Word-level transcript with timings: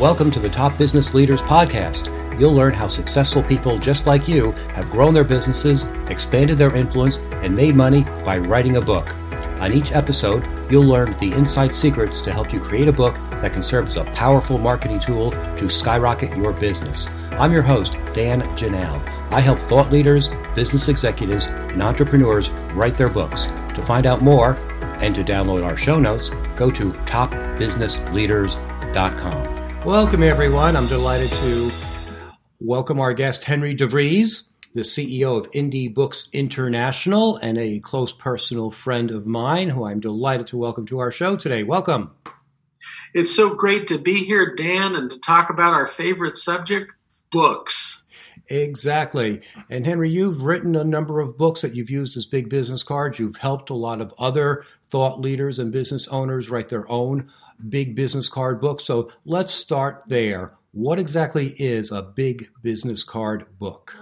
Welcome 0.00 0.30
to 0.30 0.40
the 0.40 0.48
Top 0.48 0.78
Business 0.78 1.12
Leaders 1.12 1.42
Podcast. 1.42 2.08
You'll 2.40 2.54
learn 2.54 2.72
how 2.72 2.86
successful 2.86 3.42
people 3.42 3.78
just 3.78 4.06
like 4.06 4.26
you 4.26 4.52
have 4.72 4.88
grown 4.88 5.12
their 5.12 5.24
businesses, 5.24 5.84
expanded 6.08 6.56
their 6.56 6.74
influence, 6.74 7.18
and 7.18 7.54
made 7.54 7.76
money 7.76 8.04
by 8.24 8.38
writing 8.38 8.76
a 8.76 8.80
book. 8.80 9.14
On 9.60 9.74
each 9.74 9.92
episode, 9.92 10.42
you'll 10.70 10.86
learn 10.86 11.14
the 11.18 11.32
inside 11.32 11.76
secrets 11.76 12.22
to 12.22 12.32
help 12.32 12.50
you 12.50 12.60
create 12.60 12.88
a 12.88 12.92
book 12.92 13.16
that 13.42 13.52
can 13.52 13.62
serve 13.62 13.88
as 13.88 13.98
a 13.98 14.04
powerful 14.04 14.56
marketing 14.56 15.00
tool 15.00 15.32
to 15.32 15.68
skyrocket 15.68 16.34
your 16.34 16.54
business. 16.54 17.06
I'm 17.32 17.52
your 17.52 17.60
host, 17.60 17.98
Dan 18.14 18.40
Janal. 18.56 19.06
I 19.30 19.40
help 19.40 19.58
thought 19.58 19.92
leaders, 19.92 20.30
business 20.54 20.88
executives, 20.88 21.44
and 21.44 21.82
entrepreneurs 21.82 22.48
write 22.72 22.94
their 22.94 23.10
books. 23.10 23.48
To 23.74 23.82
find 23.82 24.06
out 24.06 24.22
more 24.22 24.54
and 25.02 25.14
to 25.14 25.22
download 25.22 25.62
our 25.62 25.76
show 25.76 26.00
notes, 26.00 26.30
go 26.56 26.70
to 26.70 26.92
topbusinessleaders.com. 26.92 29.59
Welcome, 29.84 30.22
everyone. 30.22 30.76
I'm 30.76 30.88
delighted 30.88 31.30
to 31.30 31.72
welcome 32.60 33.00
our 33.00 33.14
guest, 33.14 33.44
Henry 33.44 33.74
DeVries, 33.74 34.42
the 34.74 34.82
CEO 34.82 35.38
of 35.38 35.50
Indie 35.52 35.92
Books 35.92 36.28
International 36.34 37.38
and 37.38 37.56
a 37.56 37.80
close 37.80 38.12
personal 38.12 38.70
friend 38.70 39.10
of 39.10 39.26
mine 39.26 39.70
who 39.70 39.86
I'm 39.86 39.98
delighted 39.98 40.48
to 40.48 40.58
welcome 40.58 40.84
to 40.86 40.98
our 40.98 41.10
show 41.10 41.34
today. 41.34 41.62
Welcome. 41.62 42.10
It's 43.14 43.34
so 43.34 43.54
great 43.54 43.86
to 43.88 43.96
be 43.96 44.22
here, 44.22 44.54
Dan, 44.54 44.94
and 44.94 45.10
to 45.10 45.18
talk 45.18 45.48
about 45.48 45.72
our 45.72 45.86
favorite 45.86 46.36
subject 46.36 46.92
books. 47.30 48.06
Exactly. 48.48 49.40
And 49.70 49.86
Henry, 49.86 50.10
you've 50.10 50.42
written 50.42 50.76
a 50.76 50.84
number 50.84 51.20
of 51.20 51.38
books 51.38 51.62
that 51.62 51.74
you've 51.74 51.88
used 51.88 52.18
as 52.18 52.26
big 52.26 52.50
business 52.50 52.82
cards. 52.82 53.18
You've 53.18 53.36
helped 53.36 53.70
a 53.70 53.74
lot 53.74 54.02
of 54.02 54.12
other 54.18 54.66
thought 54.90 55.20
leaders 55.20 55.58
and 55.58 55.72
business 55.72 56.06
owners 56.08 56.50
write 56.50 56.68
their 56.68 56.90
own 56.90 57.30
big 57.68 57.94
business 57.94 58.28
card 58.28 58.60
book. 58.60 58.80
So 58.80 59.10
let's 59.24 59.54
start 59.54 60.02
there. 60.06 60.54
What 60.72 60.98
exactly 60.98 61.48
is 61.58 61.90
a 61.90 62.02
big 62.02 62.48
business 62.62 63.04
card 63.04 63.46
book? 63.58 63.94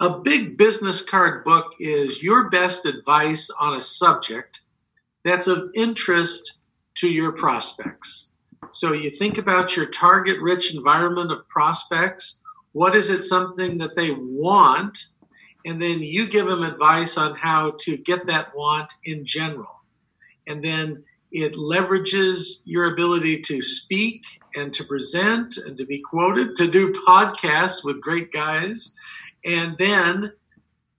A 0.00 0.18
big 0.18 0.56
business 0.56 1.02
card 1.02 1.44
book 1.44 1.74
is 1.78 2.22
your 2.22 2.48
best 2.50 2.86
advice 2.86 3.50
on 3.60 3.76
a 3.76 3.80
subject 3.80 4.62
that's 5.24 5.46
of 5.46 5.70
interest 5.74 6.60
to 6.96 7.08
your 7.08 7.32
prospects. 7.32 8.30
So 8.72 8.92
you 8.92 9.10
think 9.10 9.38
about 9.38 9.76
your 9.76 9.86
target 9.86 10.40
rich 10.40 10.74
environment 10.74 11.30
of 11.30 11.46
prospects. 11.48 12.40
What 12.72 12.96
is 12.96 13.10
it 13.10 13.24
something 13.24 13.78
that 13.78 13.94
they 13.96 14.10
want? 14.12 14.98
And 15.64 15.80
then 15.80 16.00
you 16.00 16.26
give 16.26 16.46
them 16.46 16.62
advice 16.62 17.16
on 17.18 17.36
how 17.36 17.74
to 17.80 17.96
get 17.96 18.26
that 18.26 18.56
want 18.56 18.94
in 19.04 19.24
general. 19.24 19.82
And 20.46 20.64
then 20.64 21.04
it 21.32 21.54
leverages 21.54 22.62
your 22.64 22.92
ability 22.92 23.40
to 23.40 23.62
speak 23.62 24.24
and 24.54 24.72
to 24.74 24.84
present 24.84 25.56
and 25.56 25.76
to 25.78 25.86
be 25.86 26.00
quoted, 26.00 26.56
to 26.56 26.70
do 26.70 26.92
podcasts 26.92 27.82
with 27.82 28.02
great 28.02 28.30
guys. 28.32 28.96
And 29.44 29.76
then 29.78 30.32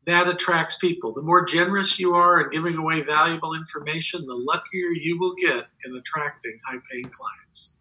that 0.06 0.28
attracts 0.28 0.78
people. 0.78 1.14
The 1.14 1.22
more 1.22 1.46
generous 1.46 2.00
you 2.00 2.16
are 2.16 2.42
in 2.42 2.50
giving 2.50 2.76
away 2.76 3.02
valuable 3.02 3.54
information, 3.54 4.26
the 4.26 4.34
luckier 4.36 4.90
you 4.90 5.20
will 5.20 5.36
get 5.36 5.66
in 5.86 5.96
attracting 5.96 6.60
high 6.68 6.80
paying 6.92 7.10
clients. 7.10 7.76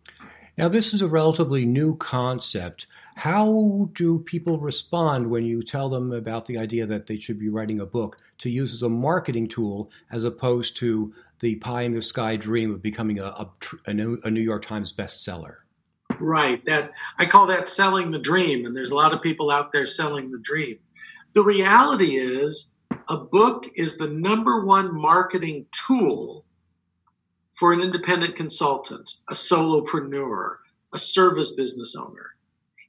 Now, 0.59 0.69
this 0.69 0.93
is 0.93 1.01
a 1.01 1.09
relatively 1.09 1.65
new 1.65 1.97
concept. 1.97 2.87
How 3.17 3.91
do 3.93 4.19
people 4.19 4.59
respond 4.59 5.31
when 5.31 5.45
you 5.45 5.63
tell 5.63 5.89
them 5.89 6.13
about 6.13 6.47
the 6.47 6.59
idea 6.59 6.87
that 6.87 7.07
they 7.07 7.19
should 7.19 7.39
be 7.39 7.49
writing 7.49 7.81
a 7.81 7.87
book 7.87 8.19
to 8.39 8.51
use 8.51 8.73
as 8.75 8.83
a 8.83 8.89
marketing 8.89 9.49
tool 9.49 9.91
as 10.11 10.25
opposed 10.25 10.77
to 10.79 11.15
the 11.43 11.57
pie 11.57 11.83
in 11.83 11.93
the 11.93 12.01
sky 12.01 12.37
dream 12.37 12.73
of 12.73 12.81
becoming 12.81 13.19
a, 13.19 13.25
a, 13.25 13.51
a, 13.87 13.93
New, 13.93 14.19
New 14.25 14.41
York 14.41 14.65
Times 14.65 14.93
bestseller. 14.93 15.57
Right. 16.19 16.65
That 16.65 16.93
I 17.19 17.27
call 17.27 17.47
that 17.49 17.69
selling 17.69 18.11
the 18.11 18.19
dream, 18.19 18.65
and 18.65 18.75
there's 18.75 18.93
a 18.93 18.95
lot 18.95 19.13
of 19.13 19.21
people 19.21 19.51
out 19.51 19.73
there 19.73 19.85
selling 19.85 20.31
the 20.31 20.39
dream. 20.39 20.79
The 21.35 21.43
reality 21.43 22.17
is, 22.17 22.75
a 23.09 23.17
book 23.17 23.69
is 23.75 23.99
the 23.99 24.09
number 24.09 24.65
one 24.65 24.95
marketing 24.95 25.67
tool 25.73 26.45
for 27.55 27.73
an 27.73 27.81
independent 27.81 28.37
consultant, 28.37 29.15
a 29.29 29.35
solopreneur, 29.35 30.57
a 30.95 30.99
service 30.99 31.53
business 31.53 31.97
owner. 31.97 32.31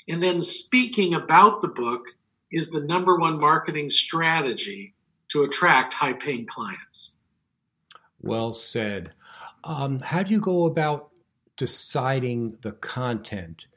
And 0.07 0.21
then 0.21 0.41
speaking 0.41 1.15
about 1.15 1.61
the 1.61 1.69
book 1.69 2.05
is 2.51 2.69
the 2.69 2.81
number 2.81 3.17
one 3.17 3.39
marketing 3.39 3.89
strategy 3.89 4.93
to 5.29 5.43
attract 5.43 5.93
high 5.93 6.13
paying 6.13 6.45
clients. 6.45 7.15
Well 8.23 8.53
said. 8.53 9.11
Um, 9.65 9.99
how 9.99 10.23
do 10.23 10.31
you 10.31 10.39
go 10.39 10.65
about 10.65 11.09
deciding 11.57 12.57
the 12.63 12.71
content 12.71 13.67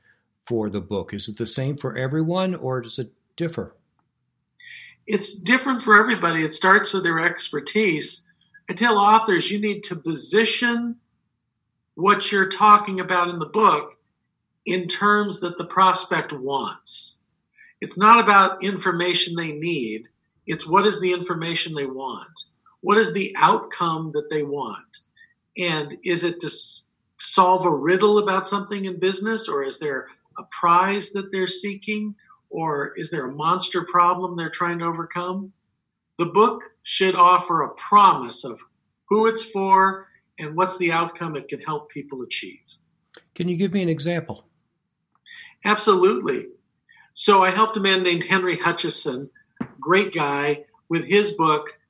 for 0.47 0.71
the 0.71 0.81
book? 0.81 1.13
Is 1.13 1.29
it 1.29 1.37
the 1.37 1.47
same 1.47 1.77
for 1.77 1.97
everyone 1.97 2.55
or 2.55 2.81
does 2.81 3.01
it 3.01 3.13
differ? 3.37 3.77
It's 5.05 5.35
different 5.35 5.83
for 5.83 5.99
everybody. 5.99 6.45
It 6.45 6.53
starts 6.53 6.93
with 6.93 7.03
their 7.03 7.19
expertise. 7.19 8.25
I 8.71 8.73
tell 8.73 8.99
authors 8.99 9.51
you 9.51 9.61
need 9.61 9.83
to 9.85 9.97
position 9.97 10.97
what 11.97 12.31
you're 12.31 12.49
talking 12.49 13.01
about 13.01 13.29
in 13.29 13.41
the 13.41 13.47
book 13.47 13.99
in 14.65 14.87
terms 14.87 15.41
that 15.41 15.59
the 15.59 15.67
prospect 15.67 16.33
wants. 16.33 17.19
It's 17.81 17.99
not 17.99 18.21
about 18.21 18.63
information 18.63 19.35
they 19.35 19.53
need, 19.53 20.09
it's 20.47 20.67
what 20.67 20.87
is 20.87 21.01
the 21.01 21.13
information 21.13 21.75
they 21.75 21.87
want 21.87 22.45
what 22.87 22.99
is 22.99 23.13
the 23.13 23.35
outcome 23.37 24.13
that 24.13 24.31
they 24.31 24.45
want? 24.45 24.99
And 25.59 25.99
is 26.05 26.23
it 26.23 26.39
to 26.39 26.51
solve 27.19 27.67
a 27.67 27.77
riddle 27.77 28.19
about 28.19 28.47
something 28.47 28.85
in 28.85 29.01
business, 29.01 29.49
or 29.49 29.65
is 29.65 29.81
there 29.81 30.07
a 30.39 30.45
prize 30.53 31.11
that 31.11 31.33
they're 31.33 31.49
seeking, 31.49 32.15
or 32.49 32.93
is 32.95 33.11
there 33.11 33.27
a 33.27 33.35
monster 33.35 33.85
problem 33.87 34.37
they're 34.37 34.51
trying 34.51 34.79
to 34.79 34.85
overcome? 34.85 35.53
The 36.17 36.27
book 36.27 36.63
should 36.85 37.17
offer 37.17 37.63
a 37.63 37.75
promise 37.75 38.45
of 38.45 38.61
who 39.09 39.27
it's 39.27 39.43
for 39.43 40.07
and 40.39 40.55
what's 40.55 40.79
the 40.79 40.93
outcome 40.93 41.35
it 41.35 41.49
can 41.49 41.61
help 41.61 41.91
people 41.91 42.23
achieve. 42.23 42.63
Can 43.35 43.49
you 43.49 43.57
give 43.57 43.73
me 43.73 43.83
an 43.83 43.89
example? 43.89 44.47
Absolutely. 45.65 46.47
So 47.15 47.43
I 47.43 47.51
helped 47.51 47.79
a 47.79 47.81
man 47.81 48.05
named 48.05 48.23
Henry 48.23 48.57
Hutcheson, 48.57 49.29
great 49.81 50.15
guy, 50.15 50.67
with 50.89 51.05
his 51.05 51.33
book, 51.33 51.81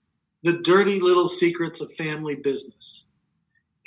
the 0.47 0.63
dirty 0.63 1.01
little 1.01 1.27
secrets 1.27 1.81
of 1.81 1.93
family 1.95 2.37
business. 2.37 3.07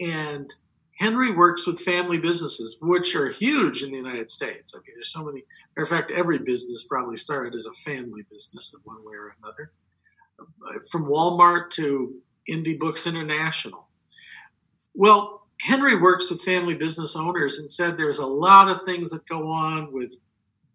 And 0.01 0.53
Henry 0.97 1.31
works 1.31 1.65
with 1.65 1.79
family 1.79 2.19
businesses, 2.19 2.77
which 2.81 3.15
are 3.15 3.29
huge 3.29 3.81
in 3.81 3.91
the 3.91 3.97
United 3.97 4.29
States. 4.29 4.75
Mean, 4.75 4.83
there's 4.93 5.13
so 5.13 5.23
many. 5.23 5.45
Matter 5.77 5.83
of 5.83 5.89
fact, 5.89 6.11
every 6.11 6.37
business 6.37 6.83
probably 6.83 7.15
started 7.15 7.55
as 7.55 7.65
a 7.65 7.71
family 7.71 8.23
business 8.29 8.73
in 8.73 8.81
one 8.83 8.97
way 9.05 9.15
or 9.15 9.33
another, 9.41 9.71
uh, 10.39 10.79
from 10.91 11.05
Walmart 11.05 11.69
to 11.71 12.13
Indie 12.49 12.77
Books 12.77 13.07
International. 13.07 13.87
Well, 14.93 15.47
Henry 15.61 15.95
works 15.95 16.29
with 16.29 16.41
family 16.41 16.75
business 16.75 17.15
owners 17.15 17.59
and 17.59 17.71
said 17.71 17.97
there's 17.97 18.19
a 18.19 18.27
lot 18.27 18.67
of 18.67 18.83
things 18.83 19.11
that 19.11 19.25
go 19.27 19.47
on 19.47 19.93
with 19.93 20.13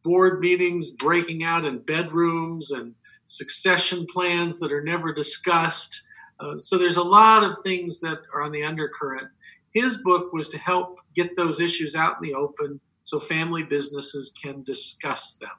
board 0.02 0.40
meetings 0.40 0.92
breaking 0.92 1.44
out 1.44 1.66
in 1.66 1.80
bedrooms 1.80 2.70
and 2.70 2.94
succession 3.26 4.06
plans 4.06 4.58
that 4.60 4.72
are 4.72 4.82
never 4.82 5.12
discussed. 5.12 6.06
Uh, 6.40 6.58
so 6.58 6.78
there's 6.78 6.96
a 6.96 7.02
lot 7.02 7.42
of 7.42 7.58
things 7.62 8.00
that 8.00 8.20
are 8.32 8.42
on 8.42 8.52
the 8.52 8.64
undercurrent. 8.64 9.28
His 9.72 9.98
book 9.98 10.32
was 10.32 10.48
to 10.50 10.58
help 10.58 11.00
get 11.14 11.36
those 11.36 11.60
issues 11.60 11.96
out 11.96 12.16
in 12.22 12.30
the 12.30 12.34
open 12.34 12.80
so 13.02 13.18
family 13.20 13.62
businesses 13.62 14.32
can 14.42 14.62
discuss 14.62 15.36
them. 15.36 15.50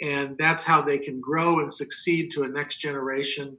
And 0.00 0.36
that's 0.38 0.64
how 0.64 0.80
they 0.80 0.98
can 0.98 1.20
grow 1.20 1.60
and 1.60 1.72
succeed 1.72 2.30
to 2.32 2.44
a 2.44 2.48
next 2.48 2.76
generation. 2.76 3.56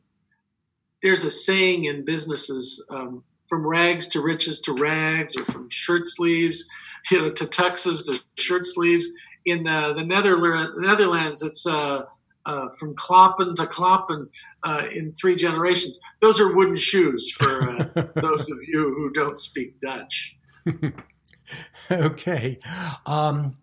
There's 1.02 1.24
a 1.24 1.30
saying 1.30 1.86
in 1.86 2.04
businesses 2.04 2.84
um, 2.90 3.24
from 3.48 3.68
rags 3.68 4.08
to 4.10 4.22
riches 4.22 4.62
to 4.62 4.74
rags, 4.74 5.36
or 5.36 5.46
from 5.46 5.70
shirt 5.70 6.08
sleeves 6.08 6.70
you 7.12 7.22
know, 7.22 7.30
to 7.32 7.46
tuxes 7.46 8.06
to 8.06 8.22
shirt 8.42 8.66
sleeves. 8.66 9.08
In 9.46 9.68
uh, 9.68 9.94
the 9.94 10.04
Netherlands, 10.04 11.42
it's 11.42 11.66
uh, 11.66 12.04
uh, 12.46 12.68
from 12.80 12.96
Klompen 12.96 13.56
to 13.56 13.64
Klompen 13.64 14.26
uh, 14.64 14.84
in 14.92 15.14
three 15.14 15.36
generations. 15.36 16.00
Those 16.20 16.40
are 16.40 16.56
wooden 16.56 16.76
shoes 16.76 17.32
for 17.32 17.70
uh, 17.70 18.08
those 18.16 18.50
of 18.50 18.58
you 18.68 18.94
who 18.96 19.12
don't 19.12 19.40
speak 19.40 19.80
Dutch. 19.82 20.38
okay. 21.92 22.60
Um, 23.06 23.58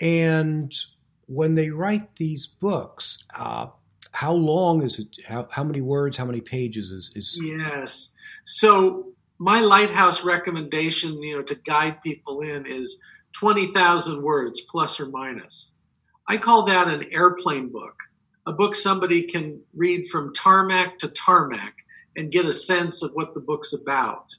and 0.00 0.72
when 1.26 1.54
they 1.54 1.70
write 1.70 2.16
these 2.16 2.46
books, 2.46 3.22
uh, 3.38 3.66
how 4.12 4.32
long 4.32 4.82
is 4.82 4.98
it? 4.98 5.08
How, 5.28 5.46
how 5.50 5.64
many 5.64 5.80
words, 5.80 6.16
how 6.16 6.24
many 6.24 6.40
pages 6.40 6.90
is, 6.90 7.10
is? 7.14 7.38
Yes. 7.40 8.14
So 8.44 9.12
my 9.38 9.60
lighthouse 9.60 10.24
recommendation, 10.24 11.22
you 11.22 11.36
know, 11.36 11.42
to 11.42 11.54
guide 11.54 12.02
people 12.02 12.40
in 12.40 12.66
is 12.66 13.00
20,000 13.32 14.22
words 14.22 14.60
plus 14.62 15.00
or 15.00 15.08
minus. 15.08 15.74
I 16.30 16.36
call 16.36 16.62
that 16.66 16.86
an 16.86 17.12
airplane 17.12 17.72
book, 17.72 18.04
a 18.46 18.52
book 18.52 18.76
somebody 18.76 19.22
can 19.22 19.60
read 19.74 20.06
from 20.06 20.32
tarmac 20.32 21.00
to 21.00 21.08
tarmac 21.08 21.74
and 22.16 22.30
get 22.30 22.44
a 22.44 22.52
sense 22.52 23.02
of 23.02 23.10
what 23.14 23.34
the 23.34 23.40
book's 23.40 23.72
about. 23.72 24.32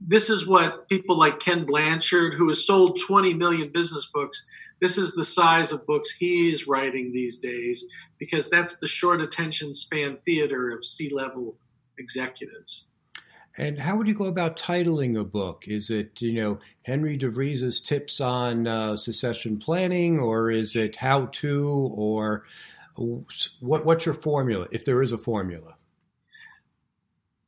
This 0.00 0.30
is 0.30 0.46
what 0.46 0.88
people 0.88 1.18
like 1.18 1.40
Ken 1.40 1.66
Blanchard, 1.66 2.32
who 2.32 2.48
has 2.48 2.66
sold 2.66 2.98
20 3.06 3.34
million 3.34 3.68
business 3.68 4.06
books, 4.14 4.48
this 4.80 4.96
is 4.96 5.14
the 5.14 5.26
size 5.26 5.72
of 5.72 5.86
books 5.86 6.10
he's 6.10 6.66
writing 6.66 7.12
these 7.12 7.38
days 7.38 7.84
because 8.16 8.48
that's 8.48 8.78
the 8.78 8.88
short 8.88 9.20
attention 9.20 9.74
span 9.74 10.16
theater 10.16 10.70
of 10.70 10.86
C 10.86 11.10
level 11.10 11.54
executives. 11.98 12.88
And 13.56 13.78
how 13.78 13.96
would 13.96 14.08
you 14.08 14.14
go 14.14 14.24
about 14.24 14.58
titling 14.58 15.18
a 15.18 15.22
book? 15.22 15.64
Is 15.68 15.88
it, 15.88 16.20
you 16.20 16.32
know, 16.32 16.58
Henry 16.82 17.16
DeVries's 17.16 17.80
tips 17.80 18.20
on 18.20 18.66
uh, 18.66 18.96
succession 18.96 19.58
planning, 19.58 20.18
or 20.18 20.50
is 20.50 20.74
it 20.74 20.96
how 20.96 21.26
to, 21.26 21.68
or 21.68 22.44
what, 22.96 23.84
what's 23.84 24.06
your 24.06 24.14
formula, 24.14 24.66
if 24.72 24.84
there 24.84 25.02
is 25.02 25.12
a 25.12 25.18
formula? 25.18 25.76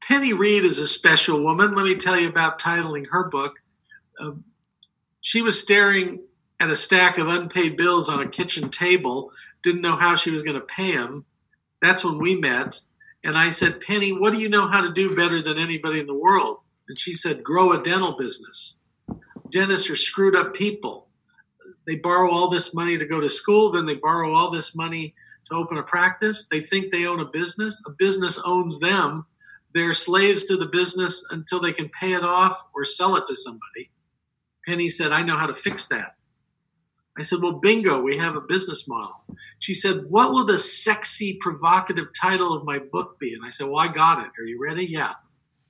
Penny 0.00 0.32
Reed 0.32 0.64
is 0.64 0.79
a 0.79 0.87
special 0.87 1.43
woman. 1.43 1.75
Let 1.75 1.85
me 1.85 1.97
tell 1.97 2.19
you 2.19 2.29
about 2.29 2.61
titling 2.61 3.09
her 3.11 3.29
book. 3.29 3.56
Um, 4.20 4.44
she 5.20 5.43
was 5.43 5.61
staring 5.61 6.20
at 6.61 6.70
a 6.70 6.76
stack 6.76 7.19
of 7.19 7.26
unpaid 7.26 7.76
bills 7.76 8.09
on 8.09 8.23
a 8.23 8.29
kitchen 8.29 8.70
table, 8.70 9.32
didn't 9.62 9.82
know 9.82 9.97
how 9.97 10.14
she 10.14 10.31
was 10.31 10.44
going 10.44 10.55
to 10.55 10.61
pay 10.61 10.97
them. 10.97 11.25
That's 11.82 12.05
when 12.05 12.19
we 12.19 12.37
met. 12.37 12.81
And 13.26 13.37
I 13.37 13.50
said, 13.50 13.81
Penny, 13.81 14.12
what 14.12 14.32
do 14.32 14.38
you 14.38 14.49
know 14.49 14.69
how 14.69 14.82
to 14.82 14.93
do 14.93 15.17
better 15.17 15.43
than 15.43 15.58
anybody 15.58 15.99
in 15.99 16.06
the 16.06 16.17
world? 16.17 16.58
And 16.88 16.96
she 16.96 17.12
said, 17.12 17.43
grow 17.43 17.73
a 17.73 17.82
dental 17.82 18.17
business. 18.17 18.78
Dentists 19.50 19.90
are 19.90 19.96
screwed 19.96 20.37
up 20.37 20.55
people. 20.55 21.08
They 21.88 21.96
borrow 21.96 22.31
all 22.31 22.49
this 22.49 22.73
money 22.73 22.96
to 22.96 23.05
go 23.05 23.20
to 23.20 23.28
school, 23.28 23.73
then 23.73 23.84
they 23.84 23.96
borrow 23.96 24.32
all 24.32 24.52
this 24.52 24.76
money 24.76 25.12
to 25.50 25.56
open 25.56 25.76
a 25.76 25.82
practice. 25.82 26.46
They 26.46 26.61
think 26.61 26.93
they 26.93 27.06
own 27.06 27.19
a 27.19 27.25
business. 27.25 27.82
A 27.88 27.90
business 27.90 28.40
owns 28.44 28.78
them. 28.78 29.26
They're 29.75 29.93
slaves 29.93 30.44
to 30.44 30.56
the 30.56 30.67
business 30.67 31.25
until 31.31 31.61
they 31.61 31.73
can 31.73 31.88
pay 31.88 32.12
it 32.12 32.23
off 32.23 32.56
or 32.76 32.84
sell 32.84 33.17
it 33.17 33.26
to 33.26 33.34
somebody. 33.34 33.90
Penny 34.64 34.88
said, 34.88 35.11
I 35.11 35.25
know 35.25 35.37
how 35.37 35.46
to 35.46 35.55
fix 35.55 35.88
that. 35.88 36.14
I 37.19 37.23
said, 37.23 37.41
Well, 37.41 37.59
bingo, 37.59 38.01
we 38.01 38.17
have 38.19 38.37
a 38.37 38.41
business 38.41 38.89
model. 38.89 39.17
She 39.59 39.75
said, 39.75 40.05
What 40.09 40.33
will 40.33 40.45
the 40.45 40.59
sexy, 40.59 41.35
provocative 41.41 42.09
title 42.19 42.53
of 42.53 42.65
my 42.65 42.79
book 42.79 43.19
be? 43.19 43.35
And 43.35 43.45
I 43.45 43.51
said, 43.51 43.69
Well, 43.69 43.79
I 43.79 43.89
got 43.89 44.21
it. 44.21 44.31
Are 44.39 44.45
you 44.45 44.61
ready? 44.61 44.87
Yeah. 44.87 45.13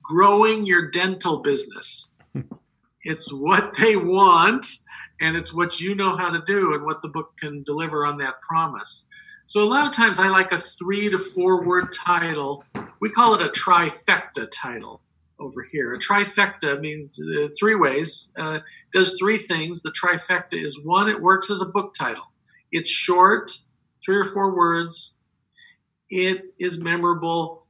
Growing 0.03 0.65
Your 0.65 0.89
Dental 0.91 1.39
Business. 1.39 2.09
it's 3.03 3.31
what 3.31 3.75
they 3.77 3.95
want, 3.95 4.65
and 5.21 5.37
it's 5.37 5.53
what 5.53 5.79
you 5.79 5.95
know 5.95 6.15
how 6.17 6.29
to 6.29 6.41
do, 6.45 6.73
and 6.73 6.83
what 6.83 7.01
the 7.01 7.09
book 7.09 7.37
can 7.37 7.63
deliver 7.63 8.05
on 8.05 8.17
that 8.17 8.41
promise. 8.41 9.05
So, 9.45 9.63
a 9.63 9.65
lot 9.65 9.87
of 9.87 9.93
times 9.93 10.19
I 10.19 10.27
like 10.27 10.51
a 10.51 10.57
three 10.57 11.09
to 11.09 11.17
four 11.17 11.65
word 11.65 11.93
title. 11.93 12.65
We 12.99 13.09
call 13.09 13.33
it 13.35 13.41
a 13.41 13.49
trifecta 13.49 14.49
title 14.51 15.01
over 15.39 15.65
here. 15.71 15.93
A 15.93 15.99
trifecta 15.99 16.79
means 16.79 17.19
uh, 17.19 17.47
three 17.59 17.75
ways, 17.75 18.31
uh, 18.37 18.59
does 18.93 19.17
three 19.19 19.37
things. 19.37 19.81
The 19.81 19.91
trifecta 19.91 20.61
is 20.61 20.83
one, 20.83 21.09
it 21.09 21.21
works 21.21 21.51
as 21.51 21.61
a 21.61 21.65
book 21.65 21.93
title. 21.93 22.23
It's 22.71 22.89
short, 22.89 23.51
three 24.03 24.17
or 24.17 24.25
four 24.25 24.55
words. 24.55 25.15
It 26.09 26.53
is 26.59 26.81
memorable. 26.81 27.65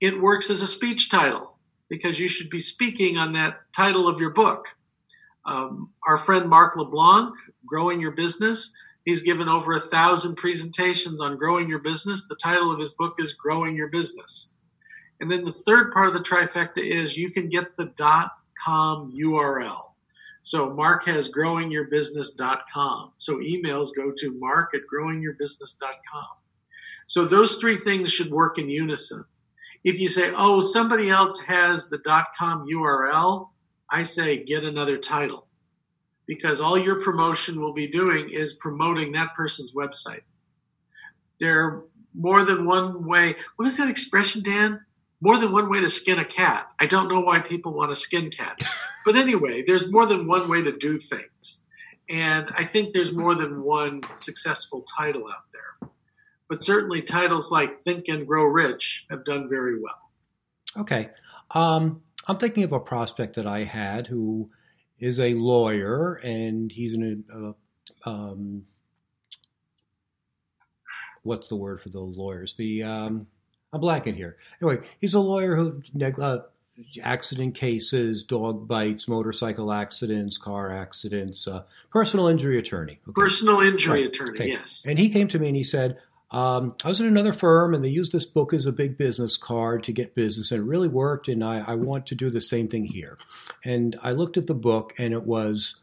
It 0.00 0.20
works 0.20 0.50
as 0.50 0.62
a 0.62 0.66
speech 0.66 1.10
title 1.10 1.56
because 1.88 2.18
you 2.18 2.28
should 2.28 2.50
be 2.50 2.58
speaking 2.58 3.18
on 3.18 3.32
that 3.32 3.60
title 3.74 4.08
of 4.08 4.20
your 4.20 4.32
book. 4.32 4.66
Um, 5.44 5.90
our 6.06 6.16
friend 6.16 6.48
Mark 6.48 6.76
LeBlanc, 6.76 7.34
Growing 7.66 8.00
Your 8.00 8.12
Business, 8.12 8.74
he's 9.04 9.22
given 9.22 9.48
over 9.48 9.72
a 9.72 9.80
thousand 9.80 10.36
presentations 10.36 11.20
on 11.20 11.36
growing 11.36 11.68
your 11.68 11.80
business. 11.80 12.28
The 12.28 12.36
title 12.36 12.70
of 12.70 12.78
his 12.78 12.92
book 12.92 13.16
is 13.18 13.34
Growing 13.34 13.76
Your 13.76 13.88
Business. 13.88 14.48
And 15.22 15.30
then 15.30 15.44
the 15.44 15.52
third 15.52 15.92
part 15.92 16.08
of 16.08 16.14
the 16.14 16.20
trifecta 16.20 16.78
is 16.78 17.16
you 17.16 17.30
can 17.30 17.48
get 17.48 17.76
the 17.76 17.92
.com 18.58 19.14
URL. 19.16 19.82
So 20.42 20.74
Mark 20.74 21.04
has 21.04 21.30
growingyourbusiness.com. 21.30 23.12
So 23.18 23.36
emails 23.36 23.90
go 23.96 24.10
to 24.10 24.38
mark 24.40 24.74
at 24.74 24.80
growingyourbusiness.com. 24.92 26.26
So 27.06 27.24
those 27.24 27.58
three 27.58 27.76
things 27.76 28.12
should 28.12 28.32
work 28.32 28.58
in 28.58 28.68
unison. 28.68 29.24
If 29.84 30.00
you 30.00 30.08
say, 30.08 30.32
oh, 30.36 30.60
somebody 30.60 31.08
else 31.08 31.38
has 31.38 31.88
the 31.88 32.00
.com 32.36 32.66
URL, 32.66 33.48
I 33.88 34.02
say 34.02 34.42
get 34.42 34.64
another 34.64 34.98
title 34.98 35.46
because 36.26 36.60
all 36.60 36.76
your 36.76 37.00
promotion 37.00 37.60
will 37.60 37.74
be 37.74 37.86
doing 37.86 38.30
is 38.30 38.54
promoting 38.54 39.12
that 39.12 39.36
person's 39.36 39.72
website. 39.72 40.22
There 41.38 41.64
are 41.64 41.84
more 42.12 42.44
than 42.44 42.64
one 42.66 43.06
way. 43.06 43.36
What 43.54 43.68
is 43.68 43.76
that 43.76 43.88
expression, 43.88 44.42
Dan? 44.42 44.80
More 45.22 45.38
than 45.38 45.52
one 45.52 45.70
way 45.70 45.80
to 45.80 45.88
skin 45.88 46.18
a 46.18 46.24
cat. 46.24 46.66
I 46.80 46.86
don't 46.86 47.08
know 47.08 47.20
why 47.20 47.38
people 47.38 47.72
want 47.72 47.92
to 47.92 47.94
skin 47.94 48.30
cats. 48.30 48.68
But 49.06 49.14
anyway, 49.14 49.62
there's 49.64 49.90
more 49.90 50.04
than 50.04 50.26
one 50.26 50.48
way 50.48 50.62
to 50.62 50.72
do 50.72 50.98
things. 50.98 51.62
And 52.10 52.50
I 52.56 52.64
think 52.64 52.92
there's 52.92 53.12
more 53.12 53.36
than 53.36 53.62
one 53.62 54.02
successful 54.16 54.82
title 54.82 55.28
out 55.28 55.44
there. 55.52 55.90
But 56.48 56.64
certainly 56.64 57.02
titles 57.02 57.52
like 57.52 57.80
Think 57.80 58.08
and 58.08 58.26
Grow 58.26 58.44
Rich 58.44 59.06
have 59.10 59.24
done 59.24 59.48
very 59.48 59.80
well. 59.80 60.10
Okay. 60.76 61.10
Um, 61.52 62.02
I'm 62.26 62.38
thinking 62.38 62.64
of 62.64 62.72
a 62.72 62.80
prospect 62.80 63.36
that 63.36 63.46
I 63.46 63.62
had 63.62 64.08
who 64.08 64.50
is 64.98 65.20
a 65.20 65.34
lawyer 65.34 66.14
and 66.14 66.70
he's 66.70 66.94
in 66.94 67.24
a, 67.32 68.10
um, 68.10 68.64
what's 71.22 71.48
the 71.48 71.56
word 71.56 71.80
for 71.80 71.90
the 71.90 72.00
lawyers? 72.00 72.54
The, 72.54 72.82
um, 72.82 73.28
I'm 73.72 73.80
blanking 73.80 74.16
here. 74.16 74.36
Anyway, 74.60 74.86
he's 75.00 75.14
a 75.14 75.20
lawyer 75.20 75.56
who 75.56 75.82
uh, 76.18 76.38
accident 77.02 77.54
cases, 77.54 78.22
dog 78.24 78.68
bites, 78.68 79.08
motorcycle 79.08 79.72
accidents, 79.72 80.36
car 80.36 80.74
accidents, 80.74 81.48
uh, 81.48 81.62
personal 81.90 82.26
injury 82.26 82.58
attorney. 82.58 83.00
Okay. 83.08 83.12
Personal 83.14 83.60
injury 83.60 84.02
right. 84.02 84.08
attorney, 84.08 84.38
okay. 84.38 84.48
yes. 84.48 84.84
And 84.86 84.98
he 84.98 85.08
came 85.08 85.28
to 85.28 85.38
me 85.38 85.48
and 85.48 85.56
he 85.56 85.64
said, 85.64 85.98
um, 86.30 86.74
I 86.82 86.88
was 86.88 86.98
in 87.00 87.06
another 87.06 87.32
firm 87.34 87.74
and 87.74 87.84
they 87.84 87.90
used 87.90 88.12
this 88.12 88.24
book 88.24 88.54
as 88.54 88.64
a 88.64 88.72
big 88.72 88.96
business 88.96 89.36
card 89.36 89.82
to 89.84 89.92
get 89.92 90.14
business 90.14 90.50
and 90.50 90.62
it 90.62 90.64
really 90.64 90.88
worked. 90.88 91.28
And 91.28 91.44
I, 91.44 91.60
I 91.60 91.74
want 91.74 92.06
to 92.06 92.14
do 92.14 92.30
the 92.30 92.40
same 92.40 92.68
thing 92.68 92.86
here. 92.86 93.18
And 93.64 93.96
I 94.02 94.12
looked 94.12 94.36
at 94.36 94.46
the 94.46 94.54
book 94.54 94.94
and 94.98 95.12
it 95.12 95.24
was 95.24 95.76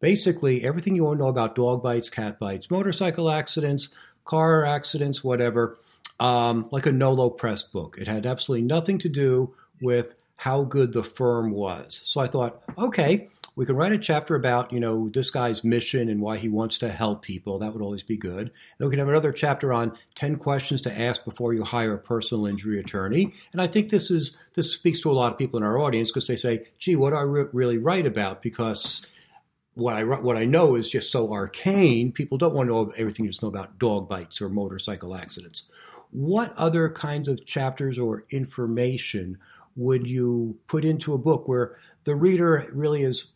basically 0.00 0.64
everything 0.64 0.96
you 0.96 1.04
want 1.04 1.18
to 1.18 1.24
know 1.24 1.28
about 1.28 1.54
dog 1.54 1.82
bites, 1.82 2.10
cat 2.10 2.40
bites, 2.40 2.68
motorcycle 2.68 3.30
accidents, 3.30 3.90
car 4.24 4.64
accidents, 4.66 5.22
whatever 5.22 5.78
um, 6.22 6.68
like 6.70 6.86
a 6.86 6.92
Nolo 6.92 7.30
Press 7.30 7.64
book. 7.64 7.96
It 7.98 8.06
had 8.06 8.26
absolutely 8.26 8.64
nothing 8.64 8.98
to 8.98 9.08
do 9.08 9.54
with 9.80 10.14
how 10.36 10.62
good 10.62 10.92
the 10.92 11.02
firm 11.02 11.50
was. 11.50 12.00
So 12.04 12.20
I 12.20 12.28
thought, 12.28 12.62
okay, 12.78 13.28
we 13.56 13.66
can 13.66 13.74
write 13.74 13.90
a 13.90 13.98
chapter 13.98 14.36
about, 14.36 14.72
you 14.72 14.78
know, 14.78 15.08
this 15.08 15.32
guy's 15.32 15.64
mission 15.64 16.08
and 16.08 16.20
why 16.20 16.38
he 16.38 16.48
wants 16.48 16.78
to 16.78 16.90
help 16.90 17.22
people. 17.22 17.58
That 17.58 17.72
would 17.72 17.82
always 17.82 18.04
be 18.04 18.16
good. 18.16 18.52
And 18.78 18.88
we 18.88 18.90
can 18.90 19.00
have 19.00 19.08
another 19.08 19.32
chapter 19.32 19.72
on 19.72 19.98
10 20.14 20.36
questions 20.36 20.80
to 20.82 20.96
ask 20.96 21.24
before 21.24 21.54
you 21.54 21.64
hire 21.64 21.94
a 21.94 21.98
personal 21.98 22.46
injury 22.46 22.78
attorney. 22.78 23.34
And 23.52 23.60
I 23.60 23.66
think 23.66 23.90
this 23.90 24.08
is 24.08 24.36
this 24.54 24.72
speaks 24.72 25.00
to 25.00 25.10
a 25.10 25.12
lot 25.12 25.32
of 25.32 25.38
people 25.38 25.58
in 25.58 25.64
our 25.64 25.78
audience 25.78 26.12
because 26.12 26.28
they 26.28 26.36
say, 26.36 26.68
gee, 26.78 26.94
what 26.94 27.10
do 27.10 27.16
I 27.16 27.22
re- 27.22 27.48
really 27.52 27.78
write 27.78 28.06
about? 28.06 28.42
Because 28.42 29.04
what 29.74 29.96
I 29.96 30.04
what 30.04 30.36
I 30.36 30.44
know 30.44 30.76
is 30.76 30.88
just 30.88 31.10
so 31.10 31.32
arcane. 31.32 32.12
People 32.12 32.38
don't 32.38 32.54
want 32.54 32.68
to 32.68 32.72
know 32.72 32.92
everything 32.96 33.24
you 33.24 33.30
just 33.32 33.42
know 33.42 33.48
about 33.48 33.80
dog 33.80 34.08
bites 34.08 34.40
or 34.40 34.48
motorcycle 34.48 35.16
accidents 35.16 35.64
what 36.12 36.52
other 36.56 36.90
kinds 36.90 37.26
of 37.26 37.44
chapters 37.44 37.98
or 37.98 38.26
information 38.30 39.38
would 39.74 40.06
you 40.06 40.58
put 40.66 40.84
into 40.84 41.14
a 41.14 41.18
book 41.18 41.48
where 41.48 41.76
the 42.04 42.14
reader 42.14 42.70
really 42.72 43.02
is 43.02 43.26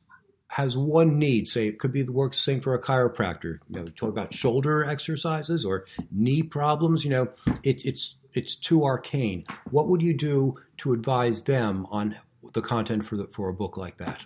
has 0.51 0.77
one 0.77 1.19
need? 1.19 1.49
Say 1.49 1.67
it 1.67 1.79
could 1.79 1.93
be 1.93 2.03
the 2.03 2.13
work 2.13 2.35
same 2.35 2.61
for 2.61 2.75
a 2.75 2.81
chiropractor. 2.81 3.59
You 3.71 3.81
know, 3.81 3.87
talk 3.87 4.11
about 4.11 4.35
shoulder 4.35 4.85
exercises 4.85 5.65
or 5.65 5.87
knee 6.13 6.43
problems. 6.43 7.05
You 7.05 7.11
know, 7.11 7.29
it, 7.63 7.85
it's 7.87 8.17
it's 8.35 8.55
too 8.55 8.85
arcane. 8.85 9.47
What 9.71 9.89
would 9.89 10.03
you 10.03 10.15
do 10.15 10.57
to 10.79 10.93
advise 10.93 11.43
them 11.43 11.87
on 11.91 12.17
the 12.53 12.61
content 12.61 13.07
for 13.07 13.17
the, 13.17 13.25
for 13.25 13.49
a 13.49 13.55
book 13.55 13.79
like 13.79 13.97
that? 13.97 14.23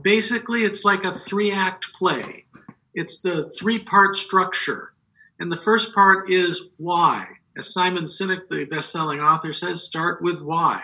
Basically, 0.00 0.64
it's 0.64 0.84
like 0.84 1.04
a 1.04 1.12
three 1.12 1.52
act 1.52 1.92
play. 1.92 2.46
It's 2.94 3.20
the 3.20 3.50
three 3.50 3.78
part 3.78 4.16
structure 4.16 4.94
and 5.38 5.50
the 5.50 5.56
first 5.56 5.94
part 5.94 6.30
is 6.30 6.72
why. 6.76 7.28
As 7.56 7.72
Simon 7.72 8.04
Sinek, 8.04 8.48
the 8.48 8.64
best 8.64 8.90
selling 8.90 9.20
author, 9.20 9.52
says, 9.52 9.82
start 9.82 10.22
with 10.22 10.42
why. 10.42 10.82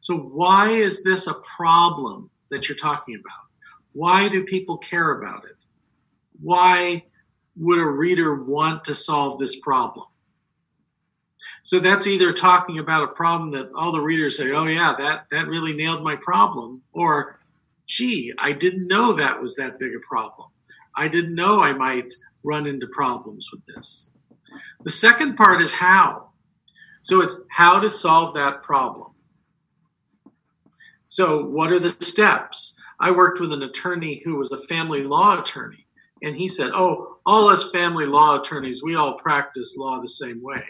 So, 0.00 0.16
why 0.16 0.70
is 0.70 1.02
this 1.02 1.26
a 1.26 1.34
problem 1.34 2.30
that 2.50 2.68
you're 2.68 2.76
talking 2.76 3.14
about? 3.14 3.46
Why 3.92 4.28
do 4.28 4.44
people 4.44 4.78
care 4.78 5.18
about 5.20 5.44
it? 5.44 5.64
Why 6.40 7.04
would 7.56 7.78
a 7.78 7.86
reader 7.86 8.44
want 8.44 8.84
to 8.84 8.94
solve 8.94 9.38
this 9.38 9.58
problem? 9.60 10.06
So 11.62 11.78
that's 11.78 12.06
either 12.06 12.32
talking 12.32 12.78
about 12.78 13.04
a 13.04 13.08
problem 13.08 13.50
that 13.50 13.70
all 13.74 13.92
the 13.92 14.00
readers 14.00 14.36
say, 14.36 14.52
"Oh 14.52 14.64
yeah, 14.64 14.94
that 14.98 15.28
that 15.30 15.48
really 15.48 15.72
nailed 15.72 16.02
my 16.02 16.16
problem," 16.16 16.82
or 16.92 17.38
"Gee, 17.86 18.32
I 18.38 18.52
didn't 18.52 18.88
know 18.88 19.12
that 19.12 19.40
was 19.40 19.54
that 19.56 19.78
big 19.78 19.94
a 19.94 20.00
problem. 20.00 20.48
I 20.96 21.08
didn't 21.08 21.34
know 21.34 21.60
I 21.60 21.72
might 21.72 22.14
run 22.42 22.66
into 22.66 22.86
problems 22.86 23.48
with 23.52 23.62
this. 23.66 24.08
The 24.84 24.90
second 24.90 25.36
part 25.36 25.60
is 25.60 25.72
how. 25.72 26.30
So 27.02 27.22
it's 27.22 27.40
how 27.50 27.80
to 27.80 27.90
solve 27.90 28.34
that 28.34 28.62
problem. 28.62 29.12
So, 31.06 31.46
what 31.46 31.72
are 31.72 31.78
the 31.78 31.96
steps? 32.04 32.78
I 33.00 33.12
worked 33.12 33.40
with 33.40 33.52
an 33.52 33.62
attorney 33.62 34.20
who 34.22 34.36
was 34.36 34.52
a 34.52 34.58
family 34.58 35.04
law 35.04 35.40
attorney, 35.40 35.86
and 36.22 36.36
he 36.36 36.48
said, 36.48 36.72
Oh, 36.74 37.16
all 37.24 37.48
us 37.48 37.70
family 37.70 38.04
law 38.04 38.38
attorneys, 38.38 38.82
we 38.82 38.96
all 38.96 39.14
practice 39.14 39.76
law 39.76 40.00
the 40.00 40.08
same 40.08 40.42
way. 40.42 40.64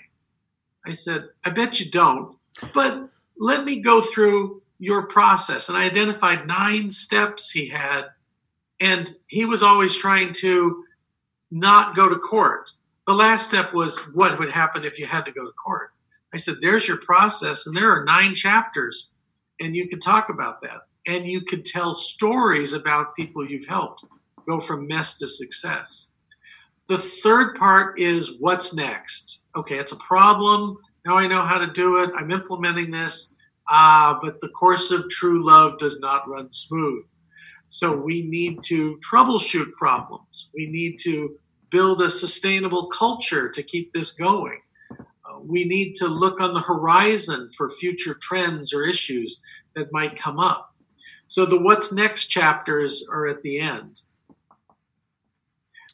I 0.87 0.93
said, 0.93 1.25
I 1.45 1.51
bet 1.51 1.81
you 1.81 1.91
don't, 1.91 2.37
but 2.73 3.11
let 3.37 3.65
me 3.65 3.81
go 3.81 4.01
through 4.01 4.63
your 4.79 5.07
process. 5.09 5.69
And 5.69 5.77
I 5.77 5.85
identified 5.87 6.47
nine 6.47 6.91
steps 6.91 7.51
he 7.51 7.69
had, 7.69 8.07
and 8.81 9.13
he 9.27 9.45
was 9.45 9.63
always 9.63 9.97
trying 9.97 10.35
to 10.35 10.85
not 11.51 11.95
go 11.95 12.09
to 12.09 12.17
court. 12.17 12.71
The 13.07 13.15
last 13.15 13.49
step 13.49 13.73
was 13.73 13.97
what 14.15 14.39
would 14.39 14.51
happen 14.51 14.85
if 14.85 14.99
you 14.99 15.07
had 15.07 15.25
to 15.25 15.33
go 15.33 15.45
to 15.45 15.53
court. 15.53 15.93
I 16.33 16.37
said, 16.37 16.57
There's 16.61 16.87
your 16.87 16.99
process, 16.99 17.67
and 17.67 17.77
there 17.77 17.91
are 17.91 18.05
nine 18.05 18.35
chapters, 18.35 19.13
and 19.61 19.75
you 19.75 19.89
could 19.89 20.03
talk 20.03 20.29
about 20.29 20.61
that. 20.63 20.83
And 21.07 21.27
you 21.27 21.41
could 21.41 21.65
tell 21.65 21.95
stories 21.95 22.75
about 22.75 23.17
people 23.17 23.47
you've 23.47 23.67
helped 23.67 24.05
go 24.47 24.61
from 24.61 24.87
mess 24.87 25.19
to 25.19 25.29
success. 25.29 26.11
The 26.89 26.99
third 26.99 27.57
part 27.57 27.99
is 27.99 28.37
what's 28.41 28.75
next. 28.75 29.43
Okay, 29.57 29.79
it's 29.79 29.93
a 29.93 29.97
problem. 29.97 30.77
Now 31.05 31.17
I 31.17 31.27
know 31.27 31.43
how 31.43 31.59
to 31.59 31.67
do 31.67 32.03
it. 32.03 32.11
I'm 32.17 32.31
implementing 32.31 32.91
this. 32.91 33.35
Ah, 33.69 34.19
but 34.23 34.41
the 34.41 34.49
course 34.49 34.91
of 34.91 35.09
true 35.11 35.45
love 35.45 35.79
does 35.79 36.01
not 36.01 36.29
run 36.29 36.51
smooth. 36.51 37.07
So 37.69 37.97
we 37.97 38.23
need 38.23 38.63
to 38.65 38.99
troubleshoot 38.99 39.73
problems. 39.75 40.49
We 40.55 40.67
need 40.67 40.99
to 41.05 41.39
build 41.71 42.01
a 42.01 42.09
sustainable 42.09 42.87
culture 42.87 43.51
to 43.51 43.63
keep 43.63 43.93
this 43.93 44.13
going. 44.13 44.61
Uh, 44.91 45.41
we 45.45 45.65
need 45.65 45.95
to 45.97 46.09
look 46.09 46.41
on 46.41 46.55
the 46.55 46.61
horizon 46.61 47.49
for 47.57 47.69
future 47.69 48.15
trends 48.15 48.73
or 48.73 48.85
issues 48.85 49.43
that 49.75 49.93
might 49.93 50.17
come 50.17 50.39
up. 50.39 50.75
So 51.27 51.45
the 51.45 51.61
what's 51.61 51.93
next 51.93 52.29
chapters 52.29 53.05
are 53.11 53.27
at 53.27 53.43
the 53.43 53.61
end. 53.61 54.01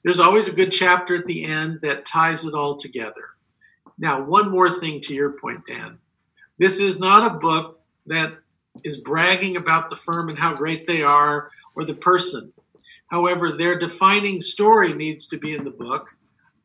There's 0.04 0.21
always 0.21 0.49
a 0.49 0.52
good 0.52 0.71
chapter 0.71 1.16
at 1.16 1.26
the 1.26 1.45
end 1.45 1.81
that 1.83 2.07
ties 2.07 2.45
it 2.45 2.54
all 2.54 2.76
together. 2.76 3.31
Now, 3.99 4.23
one 4.23 4.50
more 4.50 4.71
thing 4.71 5.00
to 5.02 5.14
your 5.14 5.31
point, 5.31 5.62
Dan. 5.66 5.99
This 6.59 6.78
is 6.78 7.00
not 7.00 7.33
a 7.33 7.38
book 7.38 7.81
that 8.07 8.33
is 8.85 8.99
bragging 8.99 9.57
about 9.57 9.90
the 9.90 9.97
firm 9.97 10.28
and 10.28 10.38
how 10.38 10.54
great 10.54 10.87
they 10.87 11.02
are 11.02 11.50
or 11.75 11.85
the 11.85 11.95
person. 11.95 12.52
However, 13.09 13.52
their 13.52 13.78
defining 13.78 14.40
story 14.40 14.93
needs 14.93 15.28
to 15.28 15.38
be 15.38 15.54
in 15.54 15.64
the 15.64 15.71
book. 15.71 16.16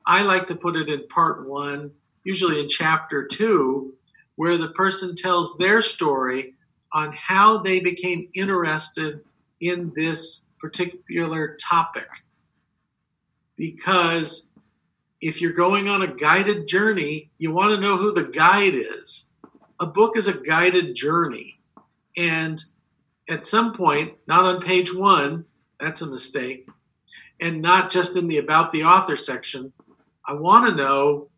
I 0.06 0.24
like 0.24 0.48
to 0.48 0.56
put 0.56 0.76
it 0.76 0.90
in 0.90 1.08
part 1.08 1.48
one, 1.48 1.92
usually 2.24 2.60
in 2.60 2.70
chapter 2.70 3.28
two, 3.28 3.94
where 4.36 4.58
the 4.58 4.70
person 4.70 5.16
tells 5.16 5.58
their 5.58 5.82
story 5.82 6.56
on 6.92 7.14
how 7.14 7.60
they 7.60 7.80
became 7.80 8.30
interested 8.34 9.22
in 9.60 9.94
this 9.96 10.46
particular 10.60 11.58
topic. 11.62 12.08
Because 13.56 14.50
if 15.22 15.42
you're 15.42 15.52
going 15.52 15.90
on 15.90 16.02
a 16.02 16.08
guided 16.08 16.68
journey, 16.68 17.30
you 17.38 17.52
want 17.52 17.76
to 17.76 17.82
know 17.82 17.98
who 17.98 18.12
the 18.12 18.24
guide 18.24 18.74
is. 18.74 19.30
A 19.80 19.86
book 19.86 20.18
is 20.18 20.28
a 20.28 20.38
guided 20.38 20.96
journey. 20.96 21.60
And 22.18 22.62
at 23.30 23.46
some 23.46 23.74
point, 23.74 24.14
not 24.28 24.46
on 24.46 24.62
page 24.62 24.94
one, 24.94 25.46
that's 25.80 26.02
a 26.02 26.08
mistake, 26.08 26.68
and 27.40 27.62
not 27.62 27.90
just 27.90 28.18
in 28.18 28.28
the 28.28 28.38
about 28.38 28.72
the 28.72 28.84
author 28.84 29.16
section, 29.16 29.72
I 30.26 30.34
want 30.34 30.70
to 30.70 30.76
know 30.76 31.30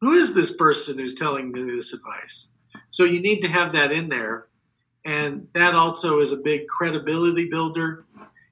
who 0.00 0.12
is 0.12 0.34
this 0.34 0.56
person 0.56 0.98
who's 0.98 1.14
telling 1.14 1.52
me 1.52 1.62
this 1.62 1.92
advice? 1.92 2.50
So 2.90 3.04
you 3.04 3.20
need 3.20 3.40
to 3.40 3.48
have 3.48 3.72
that 3.72 3.92
in 3.92 4.08
there. 4.08 4.48
And 5.04 5.46
that 5.52 5.74
also 5.74 6.18
is 6.18 6.32
a 6.32 6.38
big 6.38 6.66
credibility 6.66 7.48
builder. 7.48 8.04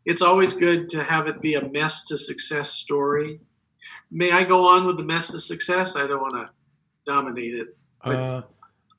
It's 0.05 0.23
always 0.23 0.53
good 0.53 0.89
to 0.91 1.03
have 1.03 1.27
it 1.27 1.41
be 1.41 1.55
a 1.55 1.69
mess 1.69 2.05
to 2.05 2.17
success 2.17 2.71
story 2.71 3.41
May 4.11 4.33
I 4.33 4.45
go 4.45 4.69
on 4.69 4.87
with 4.87 4.97
the 4.97 5.05
mess 5.05 5.33
to 5.33 5.39
success? 5.39 5.97
I 5.97 6.07
don't 6.07 6.21
want 6.21 6.35
to 6.35 6.51
dominate 7.05 7.55
it. 7.55 7.77
Uh, 8.03 8.43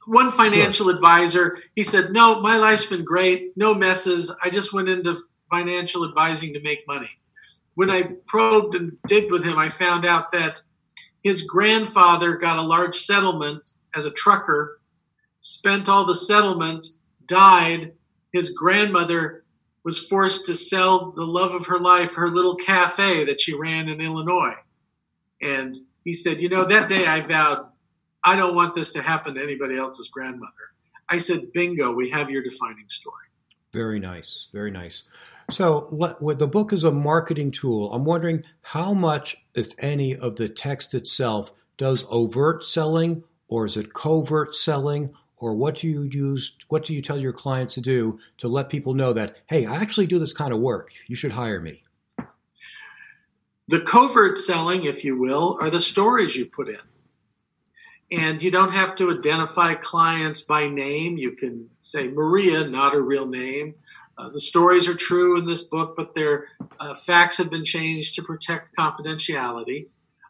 one 0.06 0.32
financial 0.32 0.88
sure. 0.88 0.96
advisor, 0.96 1.58
he 1.76 1.84
said, 1.84 2.12
No, 2.12 2.42
my 2.42 2.58
life's 2.58 2.86
been 2.86 3.04
great. 3.04 3.56
No 3.56 3.74
messes. 3.74 4.32
I 4.44 4.50
just 4.50 4.74
went 4.74 4.90
into 4.90 5.18
financial 5.50 6.08
advising 6.08 6.54
to 6.54 6.62
make 6.62 6.88
money. 6.88 7.10
When 7.76 7.90
I 7.90 8.14
probed 8.26 8.76
and 8.76 8.98
digged 9.08 9.32
with 9.32 9.44
him, 9.44 9.58
I 9.58 9.70
found 9.70 10.06
out 10.06 10.32
that 10.32 10.62
his 11.24 11.42
grandfather 11.44 12.38
got 12.38 12.60
a 12.60 12.62
large 12.62 12.96
settlement 13.00 13.72
as 13.96 14.06
a 14.06 14.12
trucker, 14.12 14.80
spent 15.42 15.90
all 15.90 16.06
the 16.06 16.14
settlement, 16.14 16.86
died. 17.26 17.94
His 18.32 18.52
grandmother 18.52 19.44
was 19.84 20.00
forced 20.00 20.48
to 20.48 20.56
sell 20.56 21.12
the 21.12 21.26
love 21.26 21.54
of 21.54 21.68
her 21.68 21.80
life, 21.80 22.16
her 22.16 22.28
little 22.28 22.56
cafe 22.56 23.26
that 23.26 23.40
she 23.40 23.54
ran 23.56 23.90
in 23.90 24.02
Illinois. 24.02 24.56
And 25.42 25.78
he 26.04 26.14
said, 26.14 26.42
You 26.42 26.50
know, 26.50 26.66
that 26.66 26.90
day 26.90 27.06
I 27.06 27.22
vowed, 27.22 27.68
I 28.26 28.36
don't 28.36 28.56
want 28.56 28.74
this 28.74 28.92
to 28.94 29.04
happen 29.04 29.36
to 29.36 29.44
anybody 29.44 29.78
else's 29.78 30.10
grandmother. 30.10 30.52
I 31.08 31.20
said, 31.20 31.54
Bingo, 31.54 31.94
we 31.94 32.10
have 32.10 32.32
your 32.32 32.42
defining 32.42 32.90
story. 32.90 33.26
Very 33.72 34.00
nice. 34.00 34.48
Very 34.52 34.72
nice. 34.72 35.04
So, 35.52 35.82
what, 35.92 36.40
the 36.40 36.48
book 36.48 36.74
is 36.74 36.84
a 36.84 36.92
marketing 36.92 37.52
tool. 37.52 37.94
I'm 37.94 38.04
wondering 38.04 38.44
how 38.62 38.96
much, 38.96 39.38
if 39.54 39.74
any, 39.78 40.16
of 40.16 40.38
the 40.38 40.50
text 40.50 40.96
itself 40.96 41.52
does 41.78 42.04
overt 42.10 42.64
selling, 42.64 43.24
or 43.48 43.66
is 43.66 43.78
it 43.78 43.94
covert 43.94 44.56
selling, 44.56 45.14
or 45.38 45.54
what 45.54 45.76
do 45.76 45.88
you 45.88 46.04
use? 46.04 46.58
What 46.70 46.84
do 46.84 46.96
you 46.96 47.02
tell 47.04 47.20
your 47.20 47.34
clients 47.34 47.76
to 47.76 47.82
do 47.82 48.18
to 48.40 48.48
let 48.48 48.70
people 48.70 48.96
know 48.96 49.14
that, 49.14 49.38
hey, 49.46 49.68
I 49.68 49.76
actually 49.76 50.08
do 50.08 50.18
this 50.18 50.34
kind 50.34 50.52
of 50.52 50.60
work. 50.60 50.90
You 51.06 51.16
should 51.16 51.34
hire 51.34 51.62
me. 51.62 51.84
The 53.68 53.82
covert 53.82 54.40
selling, 54.40 54.86
if 54.86 55.06
you 55.06 55.20
will, 55.20 55.60
are 55.62 55.70
the 55.70 55.80
stories 55.80 56.36
you 56.36 56.48
put 56.48 56.70
in. 56.70 56.80
And 58.12 58.42
you 58.42 58.52
don't 58.52 58.74
have 58.74 58.96
to 58.98 59.12
identify 59.12 59.74
clients 59.74 60.42
by 60.42 60.68
name. 60.68 61.18
You 61.18 61.32
can 61.32 61.70
say 61.80 62.08
Maria, 62.08 62.68
not 62.68 62.94
her 62.94 63.02
real 63.02 63.26
name. 63.26 63.76
Uh, 64.18 64.30
the 64.30 64.40
stories 64.40 64.88
are 64.88 64.94
true 64.94 65.38
in 65.40 65.46
this 65.46 65.64
book, 65.64 65.96
but 65.98 66.14
their 66.14 66.48
uh, 66.80 66.94
facts 66.96 67.38
have 67.38 67.50
been 67.50 67.66
changed 67.66 68.16
to 68.16 68.24
protect 68.24 68.76
confidentiality. 68.76 69.88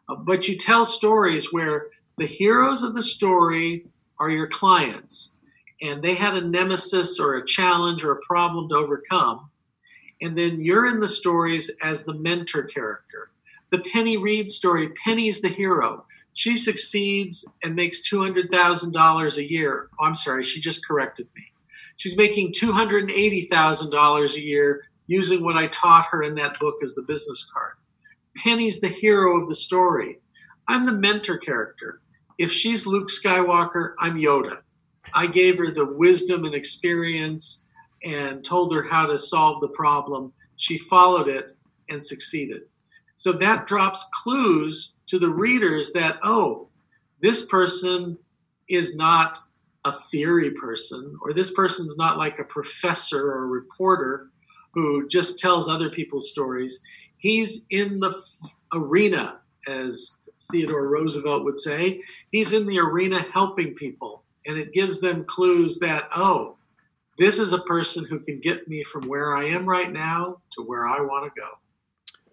Uh, 0.08 0.16
but 0.16 0.48
you 0.48 0.56
tell 0.56 0.84
stories 0.84 1.52
where 1.52 1.88
the 2.16 2.26
heroes 2.26 2.82
of 2.82 2.94
the 2.94 3.02
story 3.02 3.86
are 4.18 4.30
your 4.30 4.48
clients, 4.48 5.34
and 5.82 6.02
they 6.02 6.14
had 6.14 6.34
a 6.34 6.48
nemesis 6.48 7.20
or 7.20 7.34
a 7.34 7.44
challenge 7.44 8.02
or 8.04 8.12
a 8.12 8.22
problem 8.26 8.68
to 8.70 8.76
overcome 8.76 9.50
and 10.20 10.36
then 10.36 10.60
you're 10.60 10.86
in 10.86 11.00
the 11.00 11.08
stories 11.08 11.70
as 11.82 12.04
the 12.04 12.14
mentor 12.14 12.62
character. 12.62 13.30
The 13.70 13.80
Penny 13.80 14.16
Reed 14.16 14.50
story, 14.50 14.90
Penny's 15.04 15.40
the 15.40 15.48
hero. 15.48 16.06
She 16.36 16.58
succeeds 16.58 17.46
and 17.64 17.74
makes 17.74 18.06
$200,000 18.10 19.36
a 19.38 19.50
year. 19.50 19.88
Oh, 19.98 20.04
I'm 20.04 20.14
sorry, 20.14 20.44
she 20.44 20.60
just 20.60 20.86
corrected 20.86 21.26
me. 21.34 21.44
She's 21.96 22.18
making 22.18 22.52
$280,000 22.52 24.34
a 24.34 24.44
year 24.44 24.82
using 25.06 25.42
what 25.42 25.56
I 25.56 25.68
taught 25.68 26.08
her 26.10 26.22
in 26.22 26.34
that 26.34 26.60
book 26.60 26.74
as 26.82 26.94
the 26.94 27.06
business 27.08 27.50
card. 27.50 27.72
Penny's 28.36 28.82
the 28.82 28.88
hero 28.88 29.40
of 29.40 29.48
the 29.48 29.54
story. 29.54 30.18
I'm 30.68 30.84
the 30.84 30.92
mentor 30.92 31.38
character. 31.38 32.02
If 32.36 32.52
she's 32.52 32.86
Luke 32.86 33.08
Skywalker, 33.08 33.94
I'm 33.98 34.18
Yoda. 34.18 34.58
I 35.14 35.28
gave 35.28 35.56
her 35.56 35.70
the 35.70 35.90
wisdom 35.90 36.44
and 36.44 36.54
experience 36.54 37.64
and 38.04 38.44
told 38.44 38.74
her 38.74 38.82
how 38.82 39.06
to 39.06 39.16
solve 39.16 39.62
the 39.62 39.68
problem. 39.68 40.34
She 40.56 40.76
followed 40.76 41.28
it 41.28 41.52
and 41.88 42.04
succeeded. 42.04 42.64
So 43.14 43.32
that 43.32 43.66
drops 43.66 44.04
clues 44.22 44.92
to 45.06 45.18
the 45.18 45.30
readers 45.30 45.92
that, 45.92 46.18
oh, 46.22 46.68
this 47.20 47.46
person 47.46 48.18
is 48.68 48.96
not 48.96 49.38
a 49.84 49.92
theory 49.92 50.50
person, 50.50 51.16
or 51.22 51.32
this 51.32 51.52
person's 51.52 51.96
not 51.96 52.18
like 52.18 52.38
a 52.38 52.44
professor 52.44 53.30
or 53.30 53.44
a 53.44 53.46
reporter 53.46 54.30
who 54.74 55.08
just 55.08 55.38
tells 55.38 55.68
other 55.68 55.88
people's 55.88 56.30
stories. 56.30 56.80
He's 57.18 57.66
in 57.70 58.00
the 58.00 58.14
arena, 58.74 59.40
as 59.66 60.18
Theodore 60.50 60.88
Roosevelt 60.88 61.44
would 61.44 61.58
say. 61.58 62.02
He's 62.30 62.52
in 62.52 62.66
the 62.66 62.80
arena 62.80 63.24
helping 63.32 63.74
people. 63.74 64.24
And 64.46 64.58
it 64.58 64.72
gives 64.72 65.00
them 65.00 65.24
clues 65.24 65.78
that, 65.80 66.08
oh, 66.14 66.56
this 67.18 67.38
is 67.38 67.52
a 67.52 67.62
person 67.62 68.04
who 68.04 68.20
can 68.20 68.40
get 68.40 68.68
me 68.68 68.82
from 68.82 69.08
where 69.08 69.36
I 69.36 69.44
am 69.46 69.66
right 69.66 69.90
now 69.90 70.38
to 70.52 70.62
where 70.62 70.86
I 70.86 71.00
want 71.00 71.24
to 71.24 71.40
go. 71.40 71.48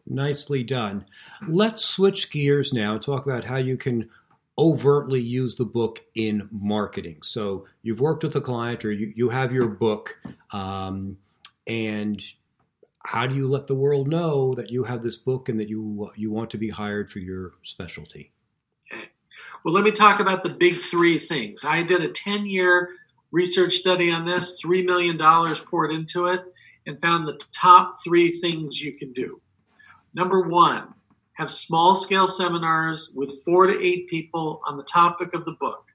Nicely 0.05 0.63
done. 0.63 1.05
Let's 1.47 1.85
switch 1.85 2.31
gears 2.31 2.73
now 2.73 2.93
and 2.93 3.01
talk 3.01 3.25
about 3.25 3.45
how 3.45 3.57
you 3.57 3.77
can 3.77 4.09
overtly 4.57 5.21
use 5.21 5.55
the 5.55 5.65
book 5.65 6.01
in 6.13 6.47
marketing. 6.51 7.21
So 7.23 7.65
you've 7.81 8.01
worked 8.01 8.23
with 8.23 8.35
a 8.35 8.41
client 8.41 8.85
or 8.85 8.91
you, 8.91 9.13
you 9.15 9.29
have 9.29 9.51
your 9.51 9.67
book, 9.67 10.19
um, 10.51 11.17
and 11.65 12.21
how 13.05 13.27
do 13.27 13.35
you 13.35 13.47
let 13.47 13.67
the 13.67 13.75
world 13.75 14.07
know 14.07 14.53
that 14.55 14.71
you 14.71 14.83
have 14.83 15.03
this 15.03 15.17
book 15.17 15.49
and 15.49 15.59
that 15.59 15.69
you 15.69 16.11
you 16.15 16.31
want 16.31 16.51
to 16.51 16.57
be 16.57 16.69
hired 16.69 17.11
for 17.11 17.19
your 17.19 17.53
specialty? 17.63 18.31
Okay. 18.91 19.07
Well, 19.63 19.73
let 19.73 19.83
me 19.83 19.91
talk 19.91 20.19
about 20.19 20.43
the 20.43 20.49
big 20.49 20.75
three 20.75 21.17
things. 21.17 21.65
I 21.65 21.83
did 21.83 22.01
a 22.01 22.09
10 22.09 22.45
year 22.45 22.89
research 23.31 23.73
study 23.75 24.11
on 24.11 24.25
this, 24.25 24.61
$3 24.63 24.85
million 24.85 25.17
poured 25.17 25.91
into 25.91 26.27
it, 26.27 26.41
and 26.85 27.01
found 27.01 27.27
the 27.27 27.39
top 27.51 27.95
three 28.03 28.31
things 28.31 28.79
you 28.79 28.93
can 28.93 29.11
do. 29.11 29.41
Number 30.13 30.41
one, 30.41 30.93
have 31.33 31.49
small 31.49 31.95
scale 31.95 32.27
seminars 32.27 33.11
with 33.15 33.43
four 33.43 33.67
to 33.67 33.83
eight 33.83 34.07
people 34.07 34.61
on 34.65 34.77
the 34.77 34.83
topic 34.83 35.33
of 35.33 35.45
the 35.45 35.55
book. 35.59 35.85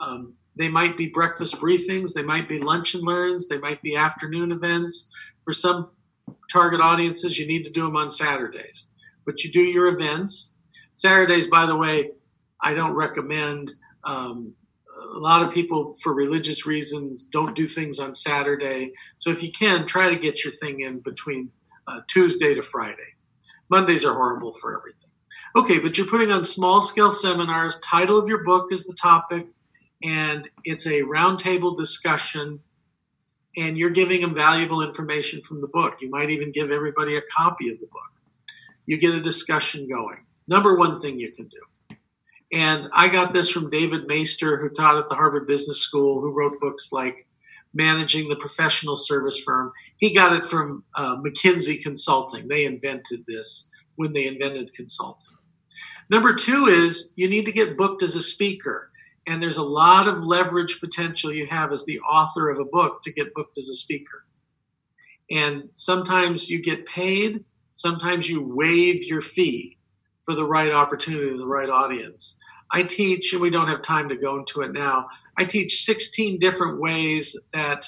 Um, 0.00 0.34
they 0.56 0.68
might 0.68 0.96
be 0.96 1.08
breakfast 1.08 1.60
briefings, 1.60 2.12
they 2.12 2.22
might 2.22 2.48
be 2.48 2.60
lunch 2.60 2.94
and 2.94 3.02
learns, 3.02 3.48
they 3.48 3.58
might 3.58 3.82
be 3.82 3.96
afternoon 3.96 4.52
events. 4.52 5.12
For 5.44 5.52
some 5.52 5.90
target 6.50 6.80
audiences, 6.80 7.38
you 7.38 7.46
need 7.46 7.64
to 7.64 7.72
do 7.72 7.82
them 7.82 7.96
on 7.96 8.10
Saturdays. 8.10 8.90
But 9.26 9.42
you 9.42 9.50
do 9.50 9.62
your 9.62 9.88
events. 9.88 10.54
Saturdays, 10.94 11.48
by 11.48 11.66
the 11.66 11.76
way, 11.76 12.10
I 12.60 12.74
don't 12.74 12.94
recommend. 12.94 13.72
Um, 14.04 14.54
a 15.16 15.18
lot 15.18 15.42
of 15.42 15.52
people, 15.52 15.96
for 16.00 16.14
religious 16.14 16.66
reasons, 16.66 17.24
don't 17.24 17.54
do 17.56 17.66
things 17.66 17.98
on 17.98 18.14
Saturday. 18.14 18.92
So 19.18 19.30
if 19.30 19.42
you 19.42 19.50
can, 19.50 19.86
try 19.86 20.10
to 20.10 20.16
get 20.16 20.44
your 20.44 20.52
thing 20.52 20.80
in 20.80 21.00
between 21.00 21.50
uh, 21.86 22.00
Tuesday 22.08 22.54
to 22.54 22.62
Friday. 22.62 23.13
Mondays 23.68 24.04
are 24.04 24.14
horrible 24.14 24.52
for 24.52 24.76
everything. 24.76 25.00
Okay, 25.56 25.78
but 25.78 25.96
you're 25.96 26.06
putting 26.06 26.30
on 26.30 26.44
small 26.44 26.82
scale 26.82 27.10
seminars. 27.10 27.80
Title 27.80 28.18
of 28.18 28.28
your 28.28 28.44
book 28.44 28.72
is 28.72 28.86
the 28.86 28.94
topic, 28.94 29.46
and 30.02 30.48
it's 30.64 30.86
a 30.86 31.02
roundtable 31.02 31.76
discussion, 31.76 32.60
and 33.56 33.78
you're 33.78 33.90
giving 33.90 34.20
them 34.20 34.34
valuable 34.34 34.82
information 34.82 35.42
from 35.42 35.60
the 35.60 35.68
book. 35.68 35.98
You 36.00 36.10
might 36.10 36.30
even 36.30 36.52
give 36.52 36.70
everybody 36.70 37.16
a 37.16 37.22
copy 37.22 37.70
of 37.70 37.80
the 37.80 37.86
book. 37.86 38.02
You 38.86 38.98
get 38.98 39.14
a 39.14 39.20
discussion 39.20 39.88
going. 39.88 40.24
Number 40.46 40.76
one 40.76 41.00
thing 41.00 41.18
you 41.18 41.32
can 41.32 41.48
do. 41.48 41.96
And 42.52 42.88
I 42.92 43.08
got 43.08 43.32
this 43.32 43.48
from 43.48 43.70
David 43.70 44.06
Maister, 44.06 44.60
who 44.60 44.68
taught 44.68 44.98
at 44.98 45.08
the 45.08 45.14
Harvard 45.14 45.46
Business 45.46 45.80
School, 45.80 46.20
who 46.20 46.30
wrote 46.30 46.60
books 46.60 46.92
like 46.92 47.26
managing 47.74 48.28
the 48.28 48.36
professional 48.36 48.96
service 48.96 49.42
firm. 49.42 49.72
He 49.98 50.14
got 50.14 50.36
it 50.36 50.46
from 50.46 50.84
uh, 50.94 51.16
McKinsey 51.16 51.82
Consulting. 51.82 52.48
They 52.48 52.64
invented 52.64 53.24
this 53.26 53.68
when 53.96 54.12
they 54.12 54.26
invented 54.26 54.72
consulting. 54.72 55.30
Number 56.10 56.34
two 56.34 56.66
is 56.66 57.12
you 57.16 57.28
need 57.28 57.46
to 57.46 57.52
get 57.52 57.76
booked 57.76 58.02
as 58.02 58.14
a 58.14 58.22
speaker. 58.22 58.90
And 59.26 59.42
there's 59.42 59.56
a 59.56 59.62
lot 59.62 60.06
of 60.06 60.22
leverage 60.22 60.80
potential 60.80 61.32
you 61.32 61.46
have 61.46 61.72
as 61.72 61.84
the 61.84 62.00
author 62.00 62.50
of 62.50 62.58
a 62.58 62.64
book 62.64 63.02
to 63.02 63.12
get 63.12 63.34
booked 63.34 63.56
as 63.56 63.68
a 63.68 63.74
speaker. 63.74 64.24
And 65.30 65.70
sometimes 65.72 66.50
you 66.50 66.62
get 66.62 66.84
paid, 66.84 67.44
sometimes 67.74 68.28
you 68.28 68.54
waive 68.54 69.04
your 69.04 69.22
fee 69.22 69.78
for 70.22 70.34
the 70.34 70.44
right 70.44 70.72
opportunity, 70.72 71.36
the 71.36 71.46
right 71.46 71.70
audience. 71.70 72.38
I 72.74 72.82
teach, 72.82 73.32
and 73.32 73.40
we 73.40 73.50
don't 73.50 73.68
have 73.68 73.82
time 73.82 74.08
to 74.08 74.16
go 74.16 74.36
into 74.36 74.62
it 74.62 74.72
now, 74.72 75.06
I 75.38 75.44
teach 75.44 75.84
16 75.84 76.40
different 76.40 76.80
ways 76.80 77.40
that 77.52 77.86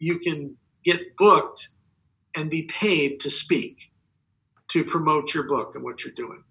you 0.00 0.18
can 0.18 0.56
get 0.82 1.16
booked 1.16 1.68
and 2.34 2.50
be 2.50 2.64
paid 2.64 3.20
to 3.20 3.30
speak, 3.30 3.92
to 4.70 4.84
promote 4.84 5.32
your 5.32 5.44
book 5.44 5.76
and 5.76 5.84
what 5.84 6.04
you're 6.04 6.12
doing. 6.12 6.42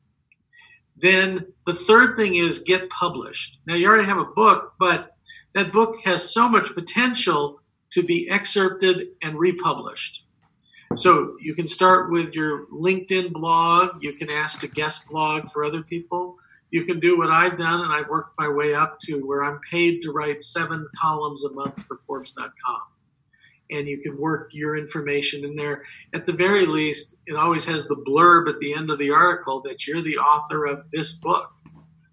Then 0.95 1.47
the 1.65 1.73
third 1.73 2.15
thing 2.15 2.35
is 2.35 2.59
get 2.59 2.89
published. 2.89 3.59
Now, 3.67 3.75
you 3.75 3.89
already 3.89 4.07
have 4.07 4.19
a 4.19 4.23
book, 4.25 4.75
but 4.79 5.11
that 5.53 5.73
book 5.73 5.97
has 6.05 6.33
so 6.33 6.47
much 6.47 6.73
potential 6.75 7.59
to 7.89 8.03
be 8.03 8.29
excerpted 8.29 9.09
and 9.21 9.37
republished. 9.37 10.23
So 10.95 11.35
you 11.41 11.53
can 11.53 11.67
start 11.67 12.09
with 12.09 12.35
your 12.35 12.67
LinkedIn 12.67 13.33
blog. 13.33 14.01
You 14.01 14.13
can 14.13 14.31
ask 14.31 14.61
to 14.61 14.69
guest 14.69 15.09
blog 15.09 15.49
for 15.49 15.65
other 15.65 15.83
people 15.83 16.24
you 16.71 16.83
can 16.83 16.99
do 16.99 17.17
what 17.17 17.29
I've 17.29 17.57
done, 17.57 17.81
and 17.81 17.93
I've 17.93 18.09
worked 18.09 18.37
my 18.37 18.49
way 18.49 18.73
up 18.73 18.99
to 19.01 19.19
where 19.25 19.43
I'm 19.43 19.59
paid 19.71 20.01
to 20.01 20.11
write 20.11 20.43
seven 20.43 20.87
columns 20.99 21.45
a 21.45 21.53
month 21.53 21.83
for 21.83 21.95
Forbes.com. 21.95 22.81
And 23.71 23.87
you 23.87 23.99
can 24.01 24.19
work 24.19 24.49
your 24.53 24.75
information 24.75 25.43
in 25.43 25.55
there. 25.55 25.83
At 26.13 26.25
the 26.25 26.33
very 26.33 26.65
least, 26.65 27.17
it 27.25 27.35
always 27.35 27.65
has 27.65 27.87
the 27.87 27.95
blurb 27.95 28.47
at 28.47 28.59
the 28.59 28.73
end 28.73 28.91
of 28.91 28.99
the 28.99 29.11
article 29.11 29.61
that 29.61 29.87
you're 29.87 30.01
the 30.01 30.17
author 30.17 30.65
of 30.65 30.91
this 30.91 31.13
book. 31.13 31.51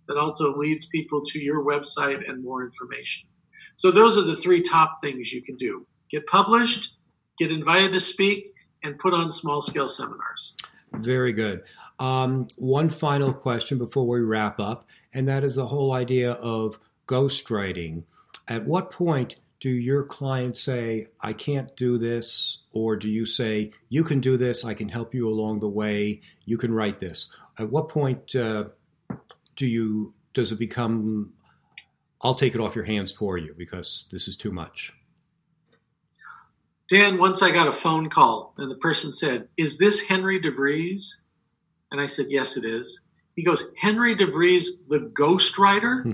That 0.08 0.16
also 0.16 0.56
leads 0.56 0.86
people 0.86 1.22
to 1.26 1.38
your 1.38 1.64
website 1.64 2.28
and 2.28 2.42
more 2.42 2.64
information. 2.64 3.28
So 3.74 3.90
those 3.90 4.18
are 4.18 4.22
the 4.22 4.36
three 4.36 4.60
top 4.60 5.00
things 5.02 5.32
you 5.32 5.42
can 5.42 5.56
do 5.56 5.86
get 6.10 6.26
published, 6.26 6.92
get 7.38 7.50
invited 7.50 7.94
to 7.94 8.00
speak, 8.00 8.52
and 8.82 8.98
put 8.98 9.14
on 9.14 9.32
small 9.32 9.62
scale 9.62 9.88
seminars. 9.88 10.56
Very 10.92 11.32
good. 11.32 11.62
Um, 12.02 12.48
one 12.56 12.88
final 12.88 13.32
question 13.32 13.78
before 13.78 14.08
we 14.08 14.18
wrap 14.18 14.58
up, 14.58 14.88
and 15.14 15.28
that 15.28 15.44
is 15.44 15.54
the 15.54 15.68
whole 15.68 15.92
idea 15.92 16.32
of 16.32 16.80
ghostwriting. 17.06 18.02
At 18.48 18.66
what 18.66 18.90
point 18.90 19.36
do 19.60 19.70
your 19.70 20.02
clients 20.02 20.60
say, 20.60 21.06
I 21.20 21.32
can't 21.32 21.76
do 21.76 21.98
this? 21.98 22.58
Or 22.72 22.96
do 22.96 23.08
you 23.08 23.24
say, 23.24 23.70
you 23.88 24.02
can 24.02 24.18
do 24.18 24.36
this, 24.36 24.64
I 24.64 24.74
can 24.74 24.88
help 24.88 25.14
you 25.14 25.28
along 25.28 25.60
the 25.60 25.68
way, 25.68 26.22
you 26.44 26.58
can 26.58 26.74
write 26.74 26.98
this? 26.98 27.32
At 27.56 27.70
what 27.70 27.88
point 27.88 28.34
uh, 28.34 28.70
do 29.54 29.68
you 29.68 30.12
does 30.32 30.50
it 30.50 30.58
become 30.58 31.34
I'll 32.20 32.34
take 32.34 32.56
it 32.56 32.60
off 32.60 32.74
your 32.74 32.84
hands 32.84 33.12
for 33.12 33.38
you 33.38 33.54
because 33.56 34.06
this 34.10 34.26
is 34.26 34.34
too 34.34 34.50
much? 34.50 34.92
Dan, 36.88 37.18
once 37.18 37.42
I 37.42 37.52
got 37.52 37.68
a 37.68 37.72
phone 37.72 38.10
call 38.10 38.54
and 38.58 38.68
the 38.68 38.76
person 38.76 39.12
said, 39.12 39.48
Is 39.56 39.78
this 39.78 40.02
Henry 40.02 40.40
DeVries? 40.40 41.21
And 41.92 42.00
I 42.00 42.06
said, 42.06 42.26
Yes, 42.28 42.56
it 42.56 42.64
is. 42.64 43.02
He 43.36 43.44
goes, 43.44 43.72
Henry 43.78 44.16
DeVries, 44.16 44.88
the 44.88 45.00
ghostwriter? 45.00 46.02
Hmm. 46.02 46.12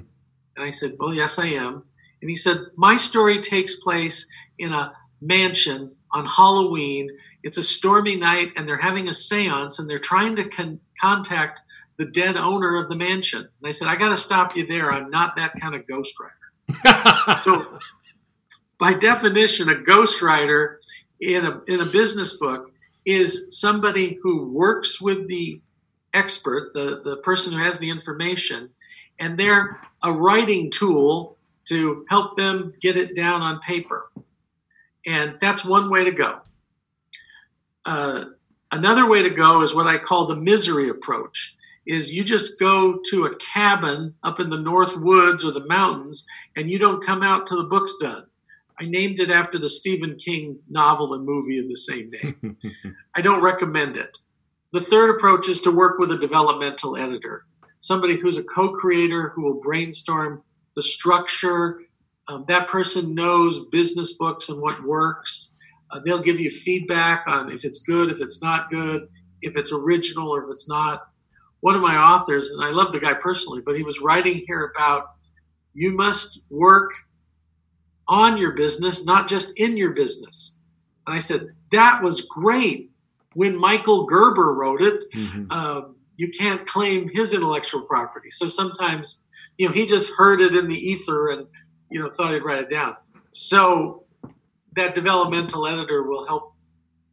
And 0.57 0.67
I 0.67 0.71
said, 0.71 0.97
Well, 0.99 1.15
yes, 1.15 1.39
I 1.39 1.47
am. 1.47 1.85
And 2.21 2.29
he 2.29 2.37
said, 2.37 2.59
My 2.77 2.97
story 2.97 3.41
takes 3.41 3.77
place 3.77 4.29
in 4.59 4.73
a 4.73 4.93
mansion 5.23 5.95
on 6.13 6.27
Halloween. 6.27 7.11
It's 7.45 7.59
a 7.59 7.63
stormy 7.63 8.17
night, 8.17 8.53
and 8.57 8.69
they're 8.69 8.77
having 8.77 9.09
a 9.09 9.15
seance, 9.15 9.79
and 9.79 9.89
they're 9.89 9.99
trying 9.99 10.37
to 10.37 10.49
con- 10.49 10.81
contact 11.01 11.63
the 11.97 12.07
dead 12.07 12.37
owner 12.37 12.77
of 12.77 12.89
the 12.89 12.97
mansion. 12.97 13.41
And 13.41 13.69
I 13.69 13.71
said, 13.71 13.89
I 13.89 13.97
got 13.97 14.11
to 14.11 14.17
stop 14.17 14.57
you 14.57 14.67
there. 14.67 14.93
I'm 14.93 15.11
not 15.11 15.37
that 15.37 15.53
kind 15.61 15.75
of 15.75 15.83
ghostwriter. 15.87 17.41
so, 17.43 17.79
by 18.79 18.95
definition, 18.95 19.69
a 19.69 19.75
ghostwriter 19.75 20.77
in 21.21 21.45
a, 21.45 21.61
in 21.67 21.81
a 21.81 21.87
business 21.87 22.37
book 22.37 22.73
is 23.05 23.59
somebody 23.59 24.19
who 24.23 24.53
works 24.53 25.01
with 25.01 25.27
the 25.29 25.61
expert, 26.15 26.73
the, 26.75 27.01
the 27.05 27.17
person 27.19 27.53
who 27.53 27.59
has 27.59 27.79
the 27.79 27.91
information, 27.91 28.71
and 29.19 29.39
they're 29.39 29.81
a 30.03 30.13
writing 30.13 30.71
tool 30.71 31.37
to 31.67 32.05
help 32.09 32.37
them 32.37 32.73
get 32.81 32.97
it 32.97 33.15
down 33.15 33.43
on 33.43 33.61
paper. 33.61 34.11
And 35.07 35.37
that's 35.41 35.65
one 35.65 35.91
way 35.91 36.05
to 36.05 36.11
go. 36.11 36.41
Uh, 37.85 38.25
another 38.73 39.09
way 39.09 39.23
to 39.23 39.31
go 39.31 39.63
is 39.63 39.75
what 39.75 39.87
I 39.87 39.99
call 39.99 40.27
the 40.27 40.37
misery 40.37 40.89
approach 40.89 41.57
is 41.87 42.13
you 42.13 42.23
just 42.23 42.59
go 42.61 43.01
to 43.11 43.25
a 43.25 43.37
cabin 43.37 44.15
up 44.23 44.41
in 44.41 44.51
the 44.51 44.61
north 44.61 44.95
woods 44.99 45.43
or 45.43 45.53
the 45.53 45.67
mountains 45.67 46.27
and 46.55 46.71
you 46.71 46.79
don't 46.79 47.05
come 47.05 47.23
out 47.23 47.47
till 47.47 47.57
the 47.57 47.69
book's 47.69 47.97
done. 47.97 48.27
I 48.79 48.85
named 48.85 49.21
it 49.21 49.31
after 49.31 49.59
the 49.59 49.69
Stephen 49.69 50.17
King 50.17 50.59
novel 50.69 51.15
and 51.15 51.25
movie 51.25 51.59
of 51.59 51.69
the 51.69 51.77
same 51.77 52.11
name. 52.11 52.57
I 53.15 53.23
don't 53.23 53.43
recommend 53.43 53.97
it. 53.97 54.19
The 54.73 54.81
third 54.83 55.17
approach 55.17 55.49
is 55.49 55.63
to 55.63 55.71
work 55.71 55.99
with 55.99 56.13
a 56.13 56.19
developmental 56.19 56.97
editor, 56.97 57.47
somebody 57.79 58.17
who's 58.17 58.37
a 58.37 58.45
co 58.45 58.73
creator 58.73 59.31
who 59.31 59.43
will 59.43 59.61
brainstorm 59.61 60.43
the 60.77 60.83
structure. 60.83 61.81
Um, 62.29 62.45
that 62.49 62.69
person 62.69 63.15
knows 63.15 63.67
business 63.69 64.19
books 64.19 64.51
and 64.51 64.61
what 64.61 64.85
works. 64.85 65.55
Uh, 65.91 66.01
they'll 66.05 66.21
give 66.21 66.39
you 66.39 66.51
feedback 66.51 67.25
on 67.27 67.51
if 67.51 67.65
it's 67.65 67.79
good, 67.79 68.11
if 68.11 68.21
it's 68.21 68.43
not 68.43 68.71
good, 68.71 69.09
if 69.41 69.57
it's 69.57 69.73
original 69.73 70.29
or 70.29 70.45
if 70.45 70.51
it's 70.51 70.69
not. 70.69 71.09
One 71.61 71.75
of 71.75 71.81
my 71.81 71.97
authors, 71.97 72.51
and 72.51 72.63
I 72.63 72.71
love 72.71 72.93
the 72.93 73.01
guy 73.01 73.15
personally, 73.15 73.63
but 73.65 73.75
he 73.75 73.83
was 73.83 74.01
writing 74.03 74.45
here 74.47 74.71
about 74.77 75.13
you 75.73 75.97
must 75.97 76.43
work 76.51 76.93
on 78.07 78.37
your 78.37 78.53
business, 78.53 79.07
not 79.07 79.29
just 79.29 79.59
in 79.59 79.79
your 79.79 79.93
business. 79.93 80.57
And 81.07 81.17
I 81.17 81.19
said, 81.21 81.49
that 81.73 82.03
was 82.03 82.23
great 82.23 82.91
when 83.35 83.57
Michael 83.57 84.07
Gerber 84.07 84.55
wrote 84.55 84.83
it, 84.83 85.05
mm-hmm. 85.13 85.51
um, 85.51 85.97
you 86.17 86.31
can't 86.31 86.67
claim 86.67 87.09
his 87.09 87.35
intellectual 87.35 87.83
property. 87.83 88.31
So 88.31 88.49
sometimes, 88.49 89.25
you 89.57 89.69
know, 89.69 89.73
he 89.73 89.87
just 89.87 90.15
heard 90.15 90.41
it 90.41 90.57
in 90.57 90.69
the 90.69 90.75
ether 90.77 91.31
and, 91.31 91.47
you 91.91 92.01
know, 92.01 92.11
thought 92.11 92.33
he'd 92.33 92.45
write 92.45 92.63
it 92.63 92.71
down. 92.71 92.97
So 93.31 94.05
that 94.75 94.95
developmental 94.95 95.67
editor 95.67 96.03
will 96.03 96.27
help 96.27 96.55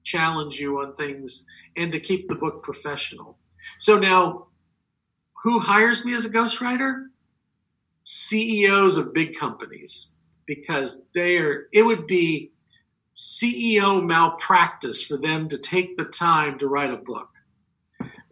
challenge 0.04 0.60
you 0.60 0.80
on 0.80 0.96
things 0.96 1.46
and 1.76 1.92
to 1.92 2.00
keep 2.00 2.28
the 2.28 2.36
book 2.36 2.64
professional. 2.64 3.38
So 3.80 4.00
now, 4.00 4.48
who 5.44 5.60
hires 5.60 6.06
me 6.06 6.14
as 6.14 6.26
a 6.26 6.30
ghostwriter? 6.30 7.08
CEOs 8.04 8.98
of 8.98 9.14
big 9.14 9.36
companies 9.36 10.14
because 10.46 11.02
they 11.14 11.38
are, 11.38 11.68
it 11.74 11.84
would 11.84 12.08
be 12.08 12.52
CEO 13.16 14.04
malpractice 14.04 15.04
for 15.04 15.18
them 15.18 15.48
to 15.48 15.58
take 15.58 15.98
the 15.98 16.06
time 16.06 16.58
to 16.60 16.68
write 16.68 16.94
a 16.94 16.98
book. 16.98 17.30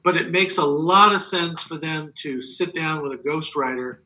But 0.03 0.17
it 0.17 0.31
makes 0.31 0.57
a 0.57 0.65
lot 0.65 1.13
of 1.13 1.21
sense 1.21 1.63
for 1.63 1.77
them 1.77 2.11
to 2.15 2.41
sit 2.41 2.73
down 2.73 3.01
with 3.01 3.13
a 3.13 3.17
ghostwriter 3.17 3.99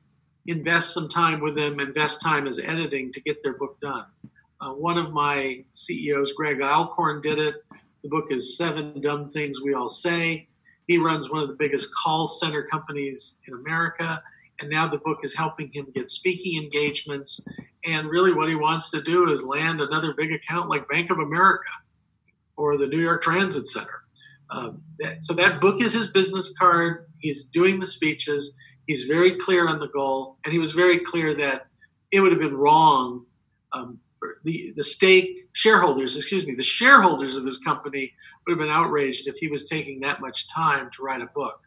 invest 0.47 0.93
some 0.93 1.07
time 1.07 1.41
with 1.41 1.55
them, 1.55 1.79
invest 1.79 2.21
time 2.21 2.47
as 2.47 2.59
editing 2.59 3.11
to 3.11 3.21
get 3.21 3.43
their 3.43 3.57
book 3.57 3.79
done. 3.81 4.05
Uh, 4.61 4.71
one 4.71 4.97
of 4.97 5.11
my 5.11 5.63
CEOs, 5.73 6.33
Greg 6.33 6.61
Alcorn, 6.61 7.21
did 7.21 7.37
it. 7.37 7.55
The 8.01 8.09
book 8.09 8.31
is 8.31 8.57
Seven 8.57 8.99
Dumb 9.01 9.29
Things 9.29 9.61
We 9.61 9.73
All 9.73 9.89
Say. 9.89 10.47
He 10.87 10.97
runs 10.97 11.29
one 11.29 11.43
of 11.43 11.49
the 11.49 11.55
biggest 11.55 11.93
call 11.93 12.27
center 12.27 12.63
companies 12.63 13.39
in 13.47 13.53
America, 13.53 14.23
and 14.59 14.69
now 14.69 14.87
the 14.87 14.97
book 14.97 15.19
is 15.23 15.35
helping 15.35 15.69
him 15.71 15.87
get 15.93 16.09
speaking 16.09 16.61
engagements. 16.61 17.45
And 17.85 18.09
really, 18.09 18.33
what 18.33 18.49
he 18.49 18.55
wants 18.55 18.89
to 18.91 19.01
do 19.01 19.31
is 19.31 19.43
land 19.43 19.81
another 19.81 20.13
big 20.13 20.31
account 20.31 20.69
like 20.69 20.87
Bank 20.89 21.09
of 21.09 21.19
America 21.19 21.69
or 22.55 22.77
the 22.77 22.87
New 22.87 22.99
York 22.99 23.21
Transit 23.21 23.67
Center. 23.67 24.01
Um, 24.49 24.81
that, 24.99 25.23
so 25.23 25.33
that 25.33 25.61
book 25.61 25.81
is 25.81 25.93
his 25.93 26.09
business 26.09 26.53
card. 26.57 27.07
He's 27.19 27.45
doing 27.45 27.79
the 27.79 27.85
speeches. 27.85 28.55
He's 28.87 29.03
very 29.05 29.35
clear 29.35 29.67
on 29.67 29.79
the 29.79 29.89
goal, 29.89 30.37
and 30.43 30.53
he 30.53 30.59
was 30.59 30.71
very 30.71 30.99
clear 30.99 31.35
that 31.35 31.67
it 32.11 32.21
would 32.21 32.31
have 32.31 32.41
been 32.41 32.55
wrong 32.55 33.25
um, 33.73 33.99
the 34.43 34.73
the 34.75 34.83
stake 34.83 35.37
shareholders, 35.53 36.15
excuse 36.15 36.47
me, 36.47 36.55
the 36.55 36.63
shareholders 36.63 37.35
of 37.35 37.45
his 37.45 37.57
company 37.59 38.13
would 38.45 38.51
have 38.51 38.59
been 38.59 38.73
outraged 38.73 39.27
if 39.27 39.35
he 39.37 39.47
was 39.47 39.65
taking 39.65 39.99
that 39.99 40.21
much 40.21 40.49
time 40.49 40.89
to 40.91 41.03
write 41.03 41.21
a 41.21 41.27
book. 41.27 41.61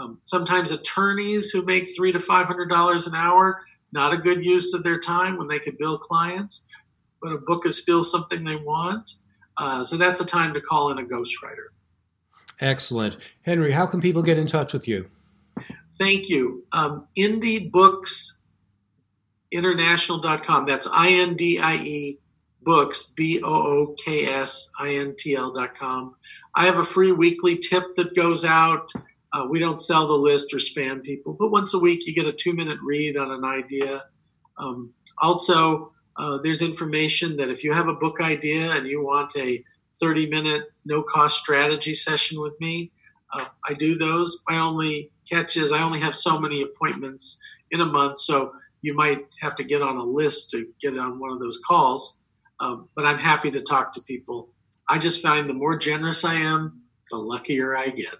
Um, 0.00 0.18
sometimes 0.22 0.72
attorneys 0.72 1.50
who 1.50 1.62
make 1.62 1.94
three 1.94 2.10
to 2.12 2.18
five 2.18 2.46
hundred 2.46 2.70
dollars 2.70 3.06
an 3.06 3.14
hour, 3.14 3.60
not 3.92 4.12
a 4.12 4.16
good 4.16 4.44
use 4.44 4.72
of 4.72 4.82
their 4.82 4.98
time 4.98 5.36
when 5.36 5.46
they 5.46 5.58
could 5.58 5.76
bill 5.76 5.98
clients, 5.98 6.66
but 7.20 7.32
a 7.32 7.38
book 7.38 7.66
is 7.66 7.80
still 7.80 8.02
something 8.02 8.42
they 8.42 8.56
want. 8.56 9.10
Uh, 9.56 9.84
so 9.84 9.96
that's 9.96 10.20
a 10.20 10.24
time 10.24 10.54
to 10.54 10.60
call 10.60 10.90
in 10.90 10.98
a 10.98 11.02
ghostwriter. 11.02 11.68
Excellent, 12.60 13.18
Henry. 13.42 13.72
How 13.72 13.86
can 13.86 14.00
people 14.00 14.22
get 14.22 14.38
in 14.38 14.46
touch 14.46 14.72
with 14.72 14.88
you? 14.88 15.10
Thank 15.98 16.30
you. 16.30 16.64
Um, 16.72 17.06
Indie 17.16 17.70
Books 17.70 18.40
international.com. 19.52 20.66
That's 20.66 20.86
I 20.86 21.10
N 21.10 21.34
D 21.34 21.58
I 21.58 21.76
E 21.76 22.18
books, 22.62 23.12
B 23.16 23.42
O 23.42 23.50
O 23.50 23.94
K 24.02 24.26
S 24.26 24.70
I 24.78 24.96
N 24.96 25.14
T 25.18 25.34
L.com. 25.34 26.14
I 26.54 26.66
have 26.66 26.78
a 26.78 26.84
free 26.84 27.12
weekly 27.12 27.58
tip 27.58 27.96
that 27.96 28.14
goes 28.14 28.44
out. 28.44 28.92
Uh, 29.32 29.46
we 29.48 29.60
don't 29.60 29.80
sell 29.80 30.06
the 30.08 30.14
list 30.14 30.52
or 30.52 30.58
spam 30.58 31.02
people, 31.02 31.34
but 31.38 31.50
once 31.50 31.74
a 31.74 31.78
week 31.78 32.06
you 32.06 32.14
get 32.14 32.26
a 32.26 32.32
two 32.32 32.54
minute 32.54 32.78
read 32.82 33.16
on 33.16 33.30
an 33.30 33.44
idea. 33.44 34.04
Um, 34.58 34.92
also, 35.18 35.92
uh, 36.16 36.38
there's 36.42 36.62
information 36.62 37.36
that 37.36 37.48
if 37.48 37.64
you 37.64 37.72
have 37.72 37.88
a 37.88 37.94
book 37.94 38.20
idea 38.20 38.72
and 38.72 38.86
you 38.86 39.02
want 39.04 39.32
a 39.36 39.64
30 40.00 40.28
minute 40.28 40.64
no 40.84 41.02
cost 41.02 41.38
strategy 41.38 41.94
session 41.94 42.40
with 42.40 42.60
me, 42.60 42.90
uh, 43.32 43.46
I 43.68 43.74
do 43.74 43.96
those. 43.96 44.42
My 44.48 44.58
only 44.58 45.12
catch 45.28 45.56
is 45.56 45.72
I 45.72 45.82
only 45.82 46.00
have 46.00 46.16
so 46.16 46.38
many 46.38 46.62
appointments 46.62 47.40
in 47.70 47.80
a 47.80 47.86
month. 47.86 48.18
So 48.18 48.52
you 48.82 48.94
might 48.94 49.34
have 49.40 49.56
to 49.56 49.64
get 49.64 49.82
on 49.82 49.96
a 49.96 50.04
list 50.04 50.50
to 50.50 50.66
get 50.80 50.98
on 50.98 51.18
one 51.20 51.30
of 51.30 51.38
those 51.38 51.60
calls. 51.66 52.18
Um, 52.58 52.88
but 52.94 53.06
I'm 53.06 53.18
happy 53.18 53.50
to 53.52 53.60
talk 53.60 53.92
to 53.92 54.02
people. 54.02 54.48
I 54.88 54.98
just 54.98 55.22
find 55.22 55.48
the 55.48 55.54
more 55.54 55.78
generous 55.78 56.24
I 56.24 56.34
am, 56.34 56.82
the 57.10 57.16
luckier 57.16 57.76
I 57.76 57.88
get. 57.90 58.16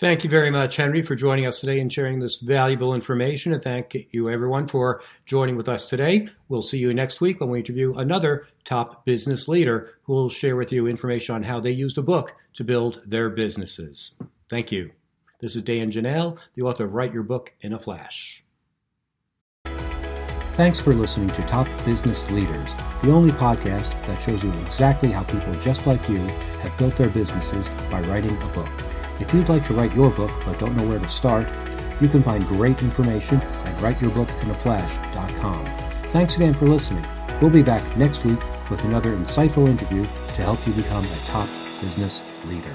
Thank 0.00 0.24
you 0.24 0.30
very 0.30 0.50
much, 0.50 0.76
Henry, 0.76 1.02
for 1.02 1.14
joining 1.14 1.44
us 1.44 1.60
today 1.60 1.78
and 1.78 1.92
sharing 1.92 2.20
this 2.20 2.36
valuable 2.36 2.94
information. 2.94 3.52
And 3.52 3.62
thank 3.62 3.94
you, 4.12 4.30
everyone, 4.30 4.66
for 4.66 5.02
joining 5.26 5.56
with 5.56 5.68
us 5.68 5.90
today. 5.90 6.26
We'll 6.48 6.62
see 6.62 6.78
you 6.78 6.94
next 6.94 7.20
week 7.20 7.38
when 7.38 7.50
we 7.50 7.58
interview 7.58 7.92
another 7.92 8.46
top 8.64 9.04
business 9.04 9.46
leader 9.46 9.90
who 10.04 10.14
will 10.14 10.30
share 10.30 10.56
with 10.56 10.72
you 10.72 10.86
information 10.86 11.34
on 11.34 11.42
how 11.42 11.60
they 11.60 11.70
used 11.70 11.98
a 11.98 12.02
book 12.02 12.34
to 12.54 12.64
build 12.64 13.02
their 13.04 13.28
businesses. 13.28 14.12
Thank 14.48 14.72
you. 14.72 14.90
This 15.40 15.54
is 15.54 15.62
Dan 15.62 15.92
Janal, 15.92 16.38
the 16.54 16.62
author 16.62 16.86
of 16.86 16.94
Write 16.94 17.12
Your 17.12 17.22
Book 17.22 17.52
in 17.60 17.74
a 17.74 17.78
Flash. 17.78 18.42
Thanks 20.54 20.80
for 20.80 20.94
listening 20.94 21.28
to 21.28 21.42
Top 21.42 21.68
Business 21.84 22.28
Leaders, 22.30 22.70
the 23.02 23.12
only 23.12 23.32
podcast 23.32 23.90
that 24.06 24.22
shows 24.22 24.42
you 24.42 24.50
exactly 24.64 25.10
how 25.10 25.24
people 25.24 25.52
just 25.56 25.86
like 25.86 26.08
you 26.08 26.20
have 26.62 26.74
built 26.78 26.96
their 26.96 27.10
businesses 27.10 27.68
by 27.90 28.00
writing 28.02 28.34
a 28.40 28.46
book. 28.48 28.70
If 29.20 29.34
you'd 29.34 29.48
like 29.48 29.64
to 29.66 29.74
write 29.74 29.94
your 29.94 30.10
book 30.10 30.32
but 30.44 30.58
don't 30.58 30.76
know 30.76 30.88
where 30.88 30.98
to 30.98 31.08
start, 31.08 31.46
you 32.00 32.08
can 32.08 32.22
find 32.22 32.46
great 32.48 32.82
information 32.82 33.40
at 33.40 33.76
writeyourbookinaflash.com. 33.78 35.66
Thanks 36.12 36.36
again 36.36 36.54
for 36.54 36.66
listening. 36.66 37.04
We'll 37.40 37.50
be 37.50 37.62
back 37.62 37.96
next 37.96 38.24
week 38.24 38.40
with 38.70 38.84
another 38.84 39.14
insightful 39.16 39.68
interview 39.68 40.02
to 40.04 40.42
help 40.42 40.66
you 40.66 40.72
become 40.72 41.04
a 41.04 41.18
top 41.26 41.48
business 41.80 42.22
leader. 42.46 42.74